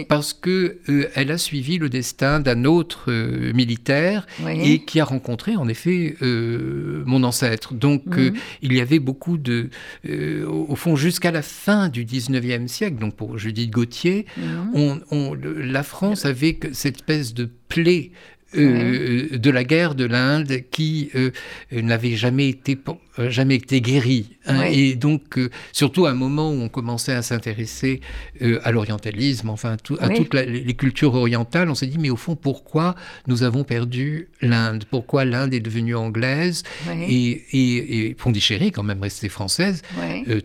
[0.08, 0.78] parce que
[1.14, 3.12] elle a suivi le destin d'un autre
[3.52, 7.74] militaire et qui a rencontré en effet mon ancêtre.
[7.74, 8.34] Donc mhm.
[8.62, 9.70] il y avait beaucoup de,
[10.46, 15.00] au fond, jusqu'à la fin du 19e siècle, donc pour Judith Gauthier, mhm.
[15.10, 18.10] on, la France avait cette espèce de plaie
[18.56, 21.30] euh, de la guerre de l'Inde qui euh,
[21.72, 22.76] n'avait jamais été
[23.18, 24.36] jamais été guéri.
[24.46, 24.62] Hein.
[24.70, 25.38] Et donc,
[25.72, 28.00] surtout à un moment où on commençait à s'intéresser
[28.62, 32.94] à l'orientalisme, enfin à, toutes les cultures orientales, on s'est dit, mais au fond, pourquoi
[33.26, 34.84] nous avons perdu l'Inde?
[34.90, 36.62] Pourquoi l'Inde est devenue anglaise?
[37.08, 39.82] Et, et, et, Pondichéry, quand même, resté française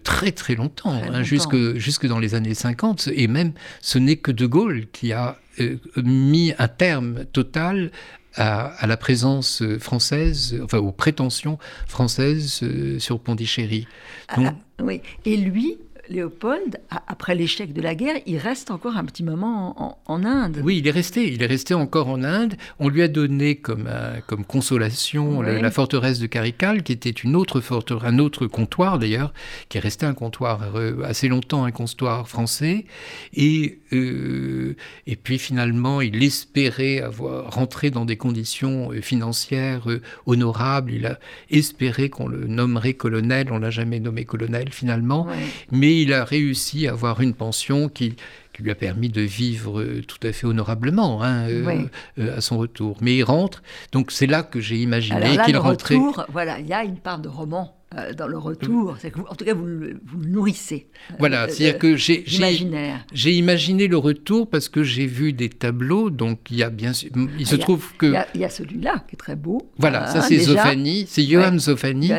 [0.04, 3.10] très très longtemps, hein, Jusque, jusque dans les années 50.
[3.14, 7.92] Et même, ce n'est que De Gaulle qui a euh, mis un terme total
[8.36, 13.88] à, la présence française, enfin aux prétentions françaises euh, sur Pondichéry.
[14.30, 15.02] Ah, oui.
[15.26, 15.78] Et lui,
[16.12, 20.62] Léopold, après l'échec de la guerre, il reste encore un petit moment en, Inde.
[20.63, 21.32] Oui, il est resté.
[21.32, 22.56] Il est resté encore en Inde.
[22.80, 23.89] On lui a donné comme,
[24.28, 29.34] comme consolation la, forteresse de Carical, qui était une autre forteresse, un autre comptoir d'ailleurs,
[29.69, 32.86] qui est resté un comptoir euh, assez longtemps, un comptoir français.
[33.34, 34.76] Et, euh,
[35.08, 39.88] et puis finalement, il espérait avoir rentré dans des conditions euh, financières
[40.26, 40.91] honorables.
[40.91, 41.19] Il a
[41.50, 43.47] espéré qu'on le nommerait colonel.
[43.52, 45.28] On l'a jamais nommé colonel finalement,
[45.71, 48.16] mais il a réussi à avoir une pension qui,
[48.60, 51.88] lui a permis de vivre euh, tout à fait honorablement hein, euh,
[52.20, 52.98] euh, à son retour.
[53.02, 55.96] Mais il rentre, donc c'est là que j'ai imaginé qu'il rentrait.
[55.96, 58.97] Retour, voilà, il y a une part de roman euh, dans le retour.
[59.30, 59.67] en tout cas, vous,
[60.06, 60.88] vous nourrissez.
[61.12, 66.10] Euh, voilà, c'est-à-dire que j'ai, j'ai, imaginé le retour parce que j'ai vu des tableaux.
[66.10, 67.10] Donc, il y a bien sûr.
[67.38, 68.13] Il se trouve que.
[68.34, 69.69] Il y, a, celui-là qui est très beau.
[69.77, 72.12] Voilà, ça hein, c'est Zofani, c'est Johann Zofani.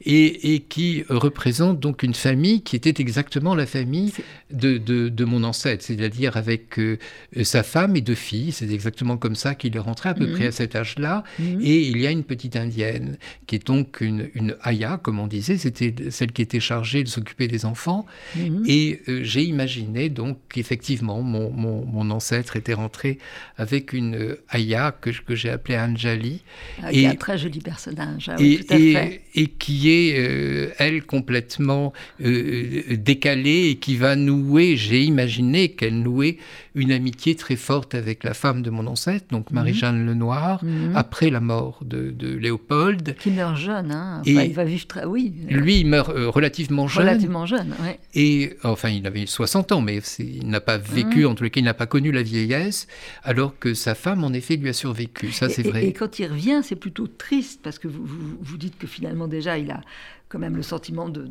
[0.00, 4.12] Et, et, qui représente donc une famille qui était exactement la famille
[4.52, 6.98] de, de, de, mon ancêtre, c'est-à-dire avec euh,
[7.42, 8.52] sa femme et deux filles.
[8.52, 10.34] C'est exactement comme ça qu'il est rentré à peu mhm.
[10.34, 11.24] près à cet âge-là.
[11.40, 11.60] Mhm.
[11.62, 13.16] Et il y a une petite indienne
[13.48, 17.08] qui est donc une, une Aya, comme on disait, c'était celle qui était chargée de
[17.08, 18.06] s'occuper des enfants.
[18.36, 18.64] Mhm.
[18.66, 23.18] Et euh, j'ai imaginé donc qu'effectivement, mon, mon, ancêtre était rentré
[23.56, 26.42] avec une euh, Aya que, que j'ai appelée Anjali.
[26.82, 29.22] Ah, et, un très joli personnage, ah et, tout à fait.
[29.34, 36.38] Et qui est, euh, elle, complètement décalée et qui va nouer, j'ai imaginé qu'elle nouait
[36.78, 39.54] une amitié très forte avec la femme de mon ancêtre, donc mhm.
[39.56, 40.92] Marie-Jeanne Lenoir, mhm.
[40.94, 43.16] après la mort de, de Léopold.
[43.18, 44.22] Qui meurt jeune, hein.
[44.24, 45.04] il va vivre très...
[45.04, 45.32] Oui.
[45.48, 47.06] Lui, il meurt euh, relativement jeune.
[47.06, 47.90] Relativement jeune, oui.
[48.14, 51.30] Et, enfin, il avait 60 ans, mais il n'a pas vécu, mhm.
[51.30, 52.86] en tous les cas, il n'a pas connu la vieillesse,
[53.24, 55.32] alors que sa femme, en effet, lui a survécu.
[55.32, 55.86] Ça, c'est vrai.
[55.86, 58.04] Et, quand il revient, c'est plutôt triste, parce que vous,
[58.40, 59.80] vous dites que finalement, déjà, il a
[60.28, 61.28] quand même le sentiment de,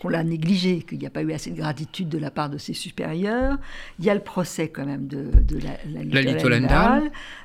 [0.00, 2.58] qu'on l'a négligé, qu'il n'y a pas eu assez de gratitude de la part de
[2.58, 3.58] ses supérieurs.
[3.98, 7.02] Il y a le procès quand même de, la, la,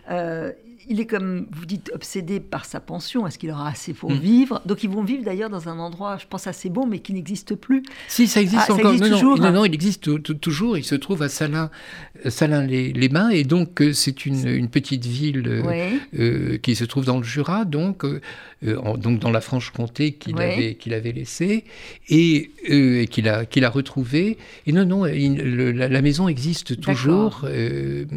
[0.09, 0.51] euh,
[0.89, 3.27] il est comme vous dites obsédé par sa pension.
[3.27, 4.19] Est-ce qu'il aura assez pour mm.
[4.19, 4.61] vivre?
[4.65, 7.55] Donc ils vont vivre d'ailleurs dans un endroit, je pense assez beau, mais qui n'existe
[7.55, 7.83] plus.
[8.07, 8.93] Si ça existe ah, encore.
[8.93, 10.77] non, toujours, non, non, il existe toujours.
[10.77, 11.69] Il se trouve à Salins,
[12.25, 16.75] Salins les, les Bains, et donc euh, c'est une, une, petite ville euh, euh, qui
[16.75, 18.05] se trouve dans le Jura, donc
[18.63, 21.63] donc dans la Franche-Comté qu'il avait qu'il avait laissé
[22.09, 22.49] et,
[23.11, 24.37] qu'il a qu'il a retrouvé.
[24.65, 28.07] Et non, non, la, maison existe toujours et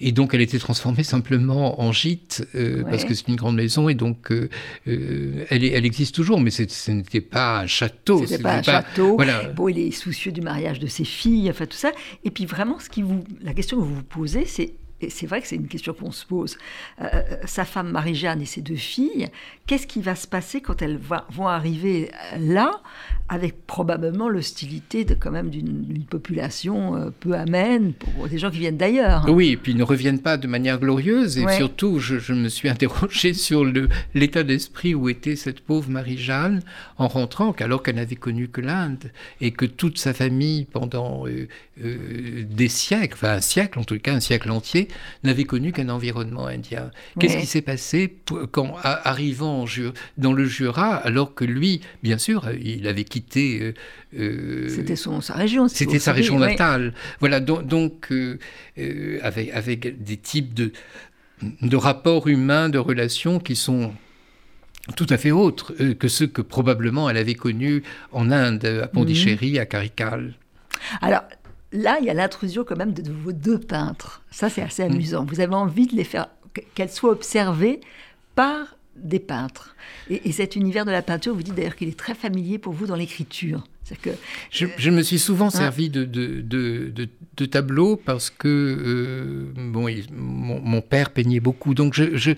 [0.00, 3.56] et donc elle a été transformée simplement en gîte, euh, parce que c'est une grande
[3.56, 4.48] maison, et donc euh,
[4.88, 8.24] euh, elle, elle, existe toujours, mais ce n'était pas un château.
[8.26, 9.18] C'était pas un château.
[9.54, 11.92] Bon, il est soucieux du mariage de ses filles, enfin tout ça.
[12.24, 15.26] Et puis vraiment, ce qui vous, la question que vous vous posez, c'est et c'est
[15.26, 16.56] vrai que c'est une question qu'on se pose,
[17.00, 19.28] euh, euh, sa femme Marie-Jeanne et ses deux filles,
[19.66, 20.98] qu'est-ce qui va se passer quand elles
[21.30, 22.80] vont arriver là,
[23.28, 28.58] avec probablement l'hostilité de, quand même d'une population euh, peu amène pour des gens qui
[28.58, 32.32] viennent d'ailleurs Oui, et puis ils ne reviennent pas de manière glorieuse, et surtout, je,
[32.32, 33.64] me suis interrogé sur
[34.14, 36.62] l'état d'esprit où était cette pauvre Marie-Jeanne
[36.98, 39.10] en rentrant, alors qu'elle n'avait connu que l'Inde,
[39.40, 41.24] et que toute sa famille, pendant
[41.76, 44.88] des siècles, enfin un siècle en tout cas, un siècle entier,
[45.24, 46.90] n'avait connu qu'un environnement indien.
[47.18, 48.16] Qu'est-ce qui s'est passé
[48.50, 49.64] quand, arrivant
[50.18, 53.60] dans le Jura, alors que lui, bien sûr, il avait quitté...
[53.60, 53.74] Euh,
[54.18, 55.68] euh, c'était sa région.
[55.68, 56.94] C'était sa région natale.
[57.20, 58.38] Voilà, donc, euh,
[59.22, 60.72] avec, avec des types de,
[61.62, 63.92] de rapports humains, de relations qui sont
[64.96, 69.58] tout à fait autres que ceux que probablement elle avait connus en Inde, à Pondichéry,
[69.58, 70.34] à Carical.
[71.00, 71.22] Alors,
[71.72, 74.22] là, il y a l'intrusion quand même de, vos deux peintres.
[74.30, 74.92] Ça, c'est assez mm.
[74.92, 75.24] amusant.
[75.24, 76.28] Vous avez envie de les faire,
[76.74, 77.80] qu'elles soient observées
[78.34, 79.74] par des peintres.
[80.10, 82.72] Et, et, cet univers de la peinture, vous dites d'ailleurs qu'il est très familier pour
[82.72, 83.64] vous dans l'écriture.
[84.00, 84.10] Que,
[84.50, 89.52] je, je, me suis souvent hein servi de, de, de, de, tableaux parce que euh,
[89.88, 91.74] bon, mon, père peignait beaucoup.
[91.74, 92.32] Donc je, je,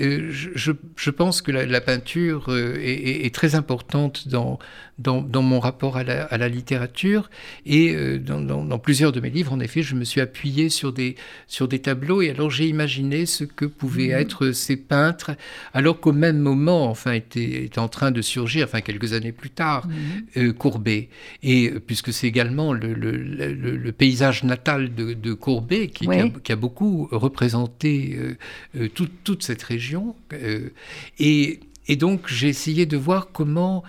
[0.00, 4.58] euh, je, je pense que la, peinture euh, est, est, très importante dans,
[4.98, 7.30] dans, dans mon rapport à la, à la littérature.
[7.66, 11.16] Et dans, dans, plusieurs de mes livres, en effet, je me suis appuyé sur des,
[11.46, 12.22] sur des tableaux.
[12.22, 14.20] Et alors j'ai imaginé ce que pouvaient mmh.
[14.20, 15.32] être ces peintres,
[15.74, 19.50] alors qu'au même moment, enfin, était, était, en train de surgir, enfin quelques années plus
[19.50, 20.52] tard, mmh.
[20.52, 21.08] Courbet.
[21.42, 28.36] Et puisque c'est également le, paysage natal de, Courbet qui, a, beaucoup représenté euh,
[28.76, 30.16] euh, toute, cette région.
[30.32, 30.70] Euh,
[31.18, 31.60] et,
[31.96, 33.82] donc j'ai essayé de voir comment,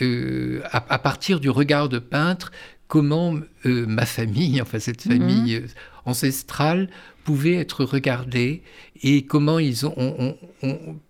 [0.00, 2.50] à, partir du regard de peintre,
[2.88, 5.12] comment ma famille, enfin cette mhm.
[5.12, 5.62] famille
[6.04, 6.90] ancestrale,
[7.22, 8.62] pouvait être regardée
[9.04, 10.36] et comment ils ont,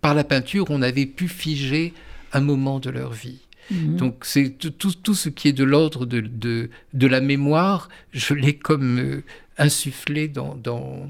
[0.02, 1.94] par la peinture, on avait pu figer
[2.35, 3.40] un moment de leur vie.
[3.70, 3.96] Mhm.
[3.96, 8.35] Donc c'est tout, tout, ce qui est de l'ordre de, de, de, la mémoire, je
[8.35, 9.22] l'ai comme euh,
[9.59, 11.09] insufflé dans, dans,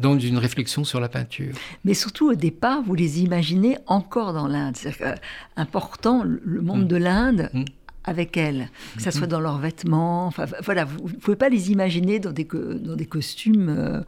[0.00, 1.54] dans une réflexion sur la peinture.
[1.84, 4.76] Mais surtout au départ, vous les imaginez encore dans l'Inde.
[4.76, 5.14] C'est euh,
[5.56, 6.88] important, le monde mm.
[6.88, 7.50] de l'Inde.
[7.52, 7.64] Mm.
[8.04, 9.12] avec elles, que ça mm.
[9.12, 12.96] soit dans leurs vêtements, enfin voilà, vous ne pouvez pas les imaginer dans des, dans
[12.96, 14.00] des costumes euh,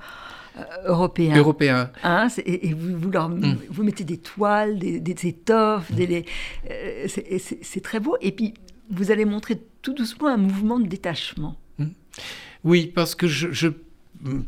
[0.58, 1.36] euh, européen.
[1.36, 1.90] Européen.
[2.02, 3.58] Hein, et, vous, leur, mm.
[3.70, 8.16] vous, mettez des toiles, des, étoffes, euh, c'est très beau.
[8.20, 8.54] Et puis,
[8.90, 11.56] vous allez montrer tout doucement un mouvement de détachement.
[12.64, 13.68] Oui, parce que je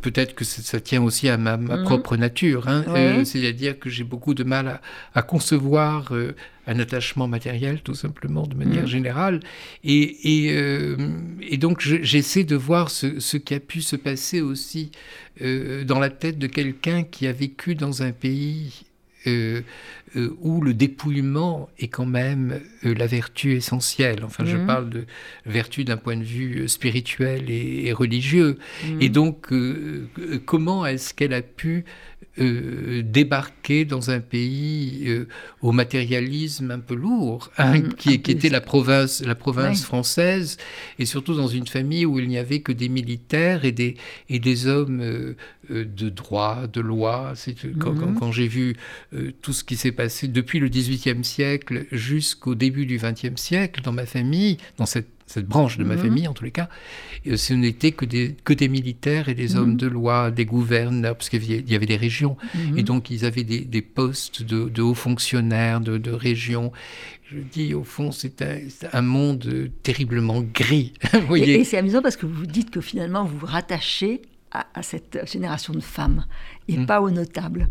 [0.01, 1.85] peut-être que ça, tient aussi à ma, mhm.
[1.85, 2.69] propre nature.
[2.69, 2.85] Hein.
[2.89, 4.81] Euh, c'est-à-dire que j'ai beaucoup de mal
[5.15, 6.35] à, concevoir euh,
[6.67, 8.89] un attachement matériel, tout simplement, de manière mhm.
[8.89, 9.41] générale.
[9.83, 10.97] Et, euh,
[11.41, 14.91] et, donc, j'essaie de voir ce, ce, qui a pu se passer aussi
[15.41, 18.85] dans la tête de quelqu'un qui a vécu dans un pays
[19.27, 19.63] euh,
[20.17, 24.23] euh, où le dépouillement est quand même euh, la vertu essentielle.
[24.25, 24.67] Enfin, je mmh.
[24.67, 25.07] parle de
[25.45, 28.59] vertu d'un point de vue spirituel et, religieux.
[28.85, 29.03] Mmh.
[29.03, 29.53] Et donc,
[30.45, 31.85] comment est-ce qu'elle a pu
[32.37, 35.09] débarquer dans un pays
[35.63, 37.95] au matérialisme un peu lourd, hein, mmh.
[37.95, 40.57] qui, était la province, la province française,
[40.99, 43.97] et surtout dans une famille où il n'y avait que des militaires et des,
[44.29, 45.35] et des hommes
[45.71, 47.35] de droit, de loi.
[47.79, 48.77] Quand, quand, quand j'ai vu
[49.15, 53.83] euh, tout ce qui s'est passé depuis le XVIIIe siècle jusqu'au début du XXe siècle
[53.83, 55.09] dans ma famille, dans cette,
[55.41, 56.03] branche de ma mhm.
[56.03, 56.69] famille en tous les cas,
[57.27, 59.59] euh, ce n'était que des, que des militaires et des mhm.
[59.59, 62.79] hommes de loi, des gouverneurs, parce qu'il y avait des régions, mhm.
[62.79, 66.73] et donc ils avaient des, postes de, hauts fonctionnaires, de, de régions.
[67.31, 68.45] Je dis, au fond, c'est
[68.93, 70.93] un, monde terriblement gris.
[71.27, 71.61] voyez.
[71.61, 75.73] Et, c'est amusant parce que vous dites que finalement, vous vous rattachez à, cette génération
[75.73, 76.27] de femmes
[76.69, 76.87] et hmm.
[76.87, 77.69] pas aux notables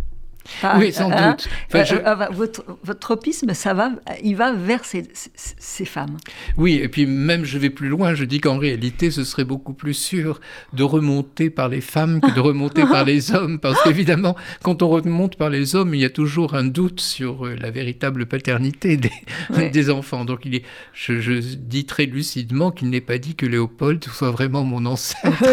[0.77, 1.47] oui, sans hein doute.
[1.75, 3.91] Euh, euh, votre, votre, tropisme, ça va,
[4.23, 6.17] il va vers ces, ces, femmes.
[6.57, 9.73] Oui, et puis même je vais plus loin, je dis qu'en réalité, ce serait beaucoup
[9.73, 10.39] plus sûr
[10.73, 14.89] de remonter par les femmes que de remonter par les hommes, parce qu'évidemment, quand on
[14.89, 18.97] remonte par les hommes, il y a toujours un doute sur euh, la véritable paternité
[18.97, 19.11] des,
[19.71, 20.25] des enfants.
[20.25, 24.31] Donc il est, je, je dis très lucidement qu'il n'est pas dit que Léopold soit
[24.31, 25.43] vraiment mon ancêtre.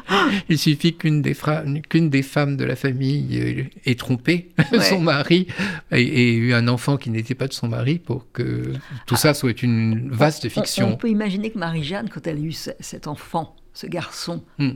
[0.48, 1.36] Il suffit qu'une des,
[1.88, 4.50] qu'une des, femmes de la famille euh, ait trompé
[4.88, 5.46] son mari
[5.90, 8.72] et, eu un enfant qui n'était pas de son mari pour que
[9.06, 10.92] tout ça soit une vaste fiction.
[10.92, 14.72] On, peut imaginer que Marie-Jeanne, quand elle a eu cet enfant, ce garçon, hmm.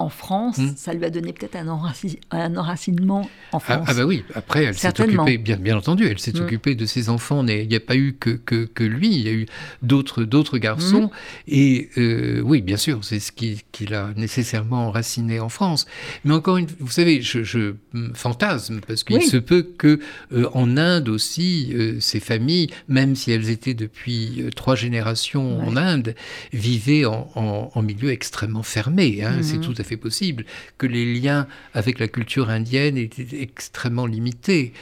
[0.00, 0.72] En France, hmm.
[0.76, 3.86] ça lui a donné peut-être un, enracinement en ah, France.
[3.86, 6.42] Ah, bah oui, après elle s'est occupée, bien, bien entendu, elle s'est hmm.
[6.42, 9.32] occupée de ses enfants, il n'y a pas eu que, que, lui, il y a
[9.32, 9.46] eu
[9.82, 11.10] d'autres, garçons, hmm.
[11.48, 15.86] et euh, oui, bien sûr, c'est ce qui, qui l'a nécessairement enraciné en France.
[16.24, 17.74] Mais encore une vous savez, je,
[18.14, 20.00] fantasme, parce qu'il se peut que
[20.32, 25.76] euh, en Inde aussi, euh, ces familles, même si elles étaient depuis trois générations en
[25.76, 26.14] Inde,
[26.54, 30.44] vivaient en, en, milieu extrêmement fermé, hein, c'est tout à fait possible,
[30.78, 34.72] que les liens avec la culture indienne étaient extrêmement limités,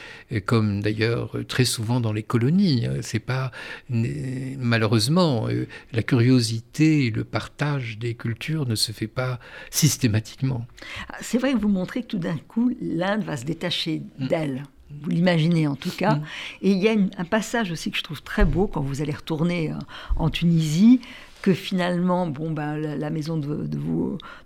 [0.45, 2.85] comme d'ailleurs très souvent dans les colonies.
[2.85, 2.97] Hein.
[3.01, 3.51] C'est pas
[3.89, 9.39] malheureusement euh, la curiosité et le partage des cultures ne se fait pas
[9.69, 10.65] systématiquement.
[11.09, 14.27] Ah, c'est vrai que vous montrez que tout d'un coup l'Inde va se détacher mm.
[14.27, 14.63] d'elle
[15.03, 16.15] vous l'imaginez en tout cas.
[16.15, 16.23] Mm.
[16.63, 19.13] Et il y a un passage aussi que je trouve très beau quand vous allez
[19.13, 19.75] retourner euh,
[20.15, 20.99] en Tunisie,
[21.41, 23.67] que finalement, bon, ben, la, maison de,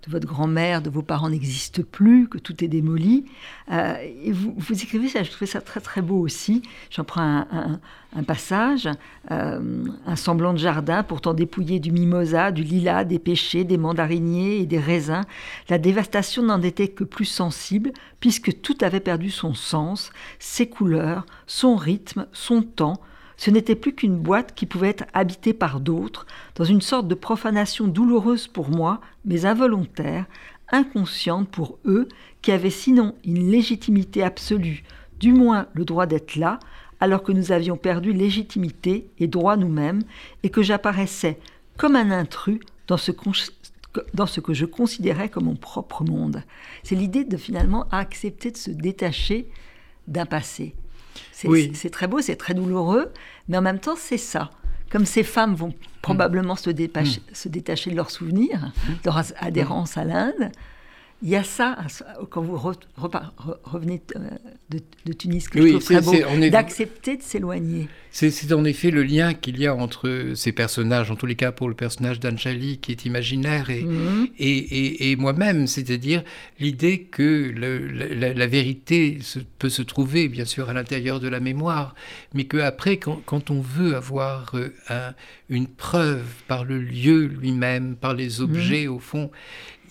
[0.08, 3.24] votre grand-mère, de vos parents n'existe plus, que tout est démoli.
[3.72, 6.62] Euh, et vous, vous, écrivez ça, je trouvais ça très très beau aussi.
[6.90, 7.80] J'en prends un,
[8.14, 8.88] un, passage,
[9.30, 14.58] euh, un semblant de jardin pourtant dépouillé du mimosa, du lilas, des pêchers, des mandariniers
[14.58, 15.22] et des raisins.
[15.68, 21.26] La dévastation n'en était que plus sensible, puisque tout avait perdu son sens, ses couleurs,
[21.46, 23.00] son rythme, son temps,
[23.36, 27.14] ce n'était plus qu'une boîte qui pouvait être habitée par d'autres, dans une sorte de
[27.14, 30.26] profanation douloureuse pour moi, mais involontaire,
[30.70, 32.08] inconsciente pour eux,
[32.42, 34.84] qui avaient sinon une légitimité absolue,
[35.18, 36.58] du moins le droit d'être là,
[37.00, 40.02] alors que nous avions perdu légitimité et droit nous-mêmes,
[40.42, 41.38] et que j'apparaissais
[41.76, 43.12] comme un intrus dans ce,
[44.14, 46.42] dans ce que je considérais comme mon propre monde.
[46.82, 49.48] C'est l'idée de finalement accepter de se détacher
[50.06, 50.74] d'un passé.
[51.32, 53.12] C'est très beau, c'est très douloureux,
[53.48, 54.50] mais en même temps, c'est ça.
[54.90, 57.04] Comme ces femmes vont probablement se, mm.
[57.32, 58.92] se, détacher de leurs souvenirs, mm.
[58.92, 60.50] de leur adhérence à l'Inde,
[61.24, 61.78] il y a ça,
[62.28, 64.20] quand vous revenez euh,
[65.06, 67.88] de, Tunis, que je trouve très beau, d'accepter de s'éloigner.
[68.10, 71.50] C'est en effet le lien qu'il y a entre ces personnages, en tous les cas
[71.50, 74.28] pour le personnage d'Anjali qui est imaginaire, et, mhm.
[74.38, 76.22] et, moi-même, c'est-à-dire
[76.60, 79.18] l'idée que la, vérité
[79.58, 81.94] peut se trouver, bien sûr, à l'intérieur de la mémoire,
[82.34, 85.10] mais qu'après, quand, quand on veut avoir euh,
[85.48, 88.44] une preuve par le lieu lui-même, par les mhm.
[88.44, 89.30] objets, au fond,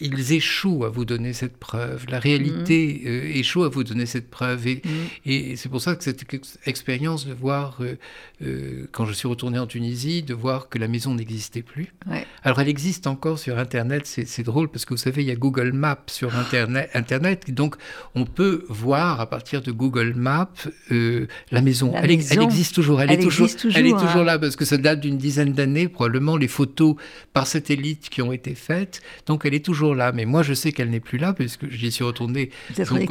[0.04, 2.06] ils échouent à vous donner cette preuve.
[2.10, 3.08] La réalité mm.
[3.08, 4.68] euh, échoue à vous donner cette preuve.
[4.68, 4.82] Et,
[5.26, 5.56] mm.
[5.56, 6.26] c'est pour ça que cette
[6.66, 7.98] expérience de voir, euh,
[8.44, 11.94] euh, quand je suis retourné en Tunisie, de voir que la maison n'existait plus.
[12.44, 14.06] Alors elle existe encore sur Internet.
[14.06, 16.90] C'est drôle parce que vous savez, il y a Google Maps sur Internet.
[16.94, 17.76] Internet donc
[18.16, 20.50] on peut voir à partir de Google Maps
[20.90, 21.94] la, maison.
[21.96, 23.02] elle, existe toujours.
[23.02, 24.24] Elle, est, toujours, elle est toujours hein.
[24.24, 26.96] là parce que ça date d'une dizaine d'années, probablement les photos
[27.32, 29.02] par satellite qui ont été faites.
[29.28, 31.92] Donc elle est toujours là, mais moi je sais qu'elle n'est plus là puisque j'y
[31.92, 32.50] suis retourné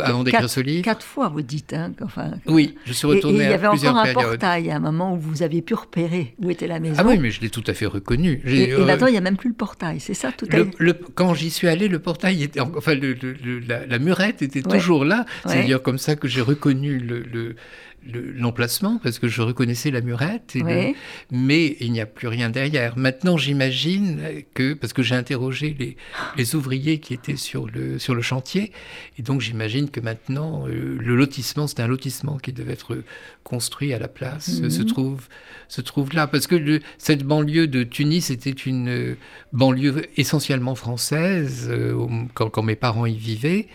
[0.00, 0.84] avant d'écrire ce livre.
[0.84, 1.72] Quatre fois, vous dites.
[1.72, 3.76] Hein, enfin, oui, je suis retourné à plusieurs périodes.
[3.76, 6.50] Il y avait encore un portail à un moment où vous aviez pu repérer où
[6.50, 6.96] était la maison.
[6.98, 8.40] Ah oui, mais je l'ai tout à fait reconnu.
[8.44, 10.94] Et, et, maintenant, il n'y a même plus le portail, c'est ça tout le, le,
[11.14, 15.24] Quand j'y suis allé, le portail était, enfin, la, murette était toujours là.
[15.46, 17.56] C'est d'ailleurs comme ça que j'ai reconnu le
[18.06, 20.56] l'emplacement parce que je reconnaissais la murette,
[21.30, 22.98] mais il n'y a plus rien derrière.
[22.98, 24.20] Maintenant, j'imagine
[24.54, 25.96] que, parce que j'ai interrogé les,
[26.36, 28.72] les, ouvriers qui étaient sur le, sur le chantier,
[29.18, 33.02] et donc j'imagine que maintenant, euh, le lotissement, c'est un lotissement qui devait être
[33.44, 34.70] construit à la place, mhm.
[34.70, 35.28] se, trouve,
[35.68, 36.26] se trouve là.
[36.26, 39.16] Parce que le, cette banlieue de Tunis était une euh,
[39.52, 43.68] banlieue essentiellement française, euh, quand, quand mes parents y vivaient,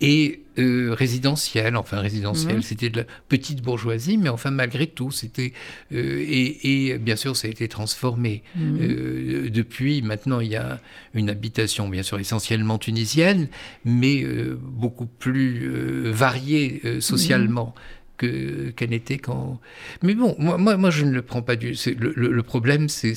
[0.00, 2.62] et euh, résidentielle, enfin résidentielle, mhm.
[2.62, 5.52] c'était de la petite bourgeoisie, mais enfin malgré tout, c'était
[5.92, 8.42] euh, et, bien sûr ça a été transformé.
[8.56, 8.78] Mhm.
[8.80, 10.80] Euh, depuis maintenant, il y a
[11.14, 13.48] une habitation bien sûr essentiellement tunisienne,
[13.84, 14.24] mais
[14.60, 17.74] beaucoup plus variée socialement.
[17.76, 19.60] Mhm qu'elle n'était quand.
[20.02, 21.74] Mais bon, moi, moi, moi, je ne le prends pas du.
[21.96, 23.14] Le, le, problème, c'est,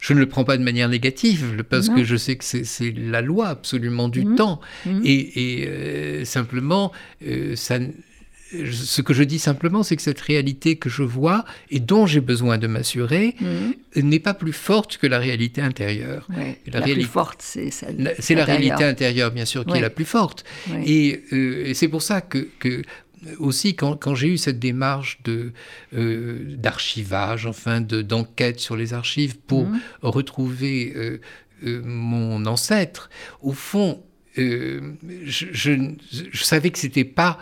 [0.00, 3.20] je ne le prends pas de manière négative, parce que je sais que c'est la
[3.20, 4.36] loi absolument du mmh.
[4.36, 4.60] temps.
[4.86, 5.00] Mmh.
[5.04, 6.92] Et, et euh, simplement,
[7.26, 7.78] euh, ça,
[8.50, 12.20] ce que je dis simplement, c'est que cette réalité que je vois et dont j'ai
[12.20, 14.00] besoin de m'assurer mmh.
[14.00, 16.26] n'est pas plus forte que la réalité intérieure.
[16.66, 20.44] la, plus forte, c'est C'est la réalité intérieure, bien sûr, qui est la plus forte.
[20.86, 22.82] Et, euh, et c'est pour ça que, que
[23.38, 25.52] aussi quand, j'ai eu cette démarche de
[25.94, 29.80] euh, d'archivage, enfin d'enquête sur les archives pour mmh.
[30.02, 31.20] retrouver euh,
[31.64, 33.10] euh, mon ancêtre,
[33.42, 34.02] au fond,
[34.36, 35.90] je,
[36.34, 37.38] savais que c'était pas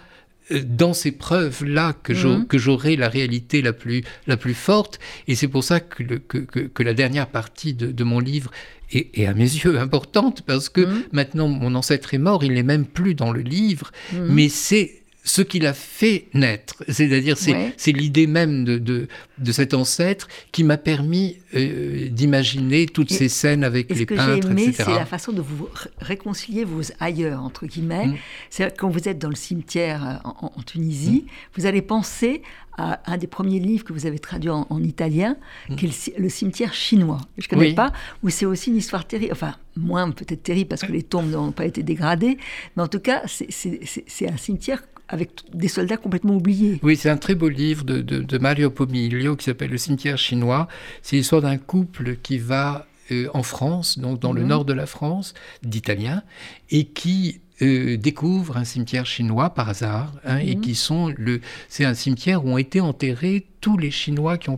[0.50, 2.46] dans ces preuves-là mhm.
[2.46, 4.98] que j'aurai la réalité la plus, la plus forte.
[5.28, 8.50] Et c'est pour ça que, que, que, la dernière partie de, de mon livre
[8.92, 11.02] est, à mes yeux importante, parce que mhm.
[11.12, 14.28] maintenant mon ancêtre est mort, il n'est même plus dans le livre, mhm.
[14.30, 16.84] mais c'est ce qu'il a fait naître.
[16.88, 23.28] C'est-à-dire, c'est l'idée même de, de, cet ancêtre qui m'a permis euh, d'imaginer toutes ces
[23.28, 24.36] scènes avec les peintres, etc.
[24.40, 25.68] Ce que j'ai aimé, c'est la façon de vous
[25.98, 28.06] réconcilier vos ailleurs, entre guillemets.
[28.06, 28.16] Mm.
[28.50, 31.58] C'est quand vous êtes dans le cimetière euh, en, Tunisie, mm.
[31.58, 32.42] vous allez penser
[32.78, 35.36] à un des premiers livres que vous avez traduit en, italien,
[35.68, 35.74] mm.
[35.74, 37.20] qui est le, cimetière chinois.
[37.36, 40.82] Je ne connais pas, où c'est aussi une histoire terrible, enfin, moins peut-être terrible parce
[40.82, 42.38] que les tombes n'ont pas été dégradées,
[42.76, 46.80] mais en tout cas, c'est un cimetière avec des soldats complètement oubliés.
[46.82, 50.68] Oui, c'est un très beau livre de, Mario Pomiglio qui s'appelle Le cimetière chinois.
[51.02, 54.48] C'est l'histoire d'un couple qui va euh, en France, donc dans le mhm.
[54.48, 56.22] nord de la France, d'Italiens,
[56.70, 60.60] et qui euh, découvrent un cimetière chinois par hasard, hein, et mhm.
[60.60, 64.56] qui sont le, c'est un cimetière où ont été enterrés tous les Chinois qui ont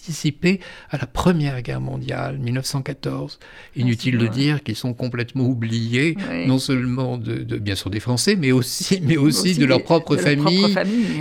[0.00, 3.38] participé à la Première Guerre mondiale, 1914.
[3.40, 3.46] Ah,
[3.76, 8.50] Inutile de dire qu'ils sont complètement oubliés, non seulement de, bien sûr des Français, mais
[8.52, 10.74] aussi, mais aussi, de, leur propre famille,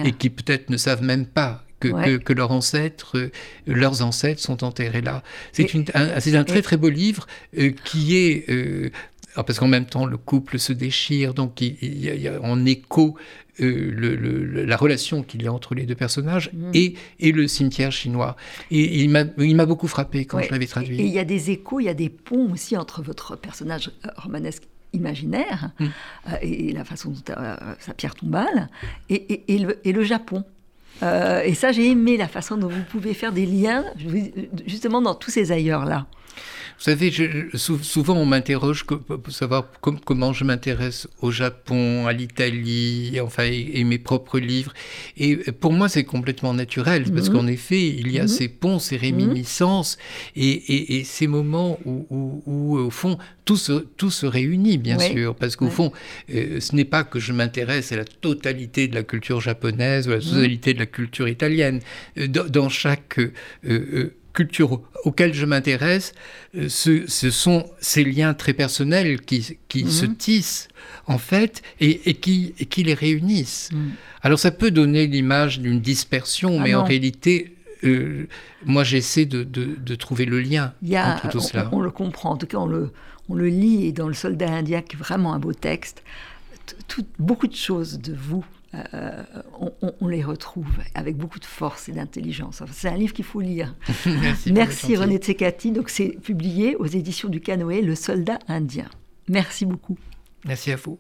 [0.06, 3.32] et qui peut-être ne savent même pas que, que, leurs ancêtres, euh,
[3.66, 5.24] leurs ancêtres sont enterrés là.
[5.54, 7.26] C'est un, un, très très beau livre
[7.58, 8.46] euh, qui est
[9.36, 13.16] ah, parce qu'en même temps, le couple se déchire, donc il, y, a, en écho
[13.62, 16.72] euh, le, la relation qu'il y a entre les deux personnages mm.
[16.74, 18.36] et, et, le cimetière chinois.
[18.72, 21.00] Et, il m'a beaucoup frappé quand je l'avais traduit.
[21.00, 23.92] Et il y a des échos, il y a des ponts aussi entre votre personnage
[24.06, 25.86] euh, romanesque imaginaire mm.
[25.86, 27.34] euh, et, la façon dont
[27.80, 28.70] sa pierre tombale
[29.10, 30.44] et, et le, Japon.
[31.02, 33.86] et ça, j'ai aimé la façon dont vous pouvez faire des liens,
[34.66, 36.08] justement, dans tous ces ailleurs-là.
[36.80, 37.12] Vous savez,
[37.56, 43.98] souvent on m'interroge pour savoir comment je m'intéresse au Japon, à l'Italie, enfin, et, mes
[43.98, 44.74] propres livres.
[45.18, 47.36] Et pour moi, c'est complètement naturel, parce mhm.
[47.36, 48.28] qu'en effet, il y a mhm.
[48.30, 49.98] ces ponts, ces réminiscences,
[50.38, 55.70] et, ces moments où, au fond, tout se, tout se réunit, bien sûr, parce qu'au
[55.70, 55.92] fond,
[56.34, 60.12] euh, ce n'est pas que je m'intéresse à la totalité de la culture japonaise ou
[60.12, 60.30] à la mhm.
[60.30, 61.82] totalité de la culture italienne.
[62.18, 63.20] Euh, dans, chaque
[63.66, 66.14] euh, culture auxquelles je m'intéresse,
[66.56, 70.16] euh, ce, sont ces liens très personnels qui, qui se mhm.
[70.16, 70.68] tissent,
[71.08, 73.70] en fait, et, qui, qui les réunissent.
[73.74, 73.92] Mhm.
[74.22, 78.28] Alors ça peut donner l'image d'une dispersion, ah mais en réalité, euh,
[78.66, 81.70] moi j'essaie de, de, trouver le lien entre tout cela.
[81.74, 82.92] On, le comprend, en tout cas on le,
[83.28, 86.04] on le lit, et dans Le Soldat indien, qui est vraiment un beau texte,
[87.18, 88.46] beaucoup de choses de vous
[88.76, 89.24] euh,
[90.00, 92.62] on, les retrouve avec beaucoup de force et d'intelligence.
[92.72, 93.76] c'est un livre qu'il faut lire.
[94.06, 95.72] Merci, Merci René Tsekati.
[95.72, 98.90] Donc c'est publié aux éditions du Canoë, Le soldat indien.
[99.28, 99.98] Merci beaucoup.
[100.46, 101.00] Merci à vous.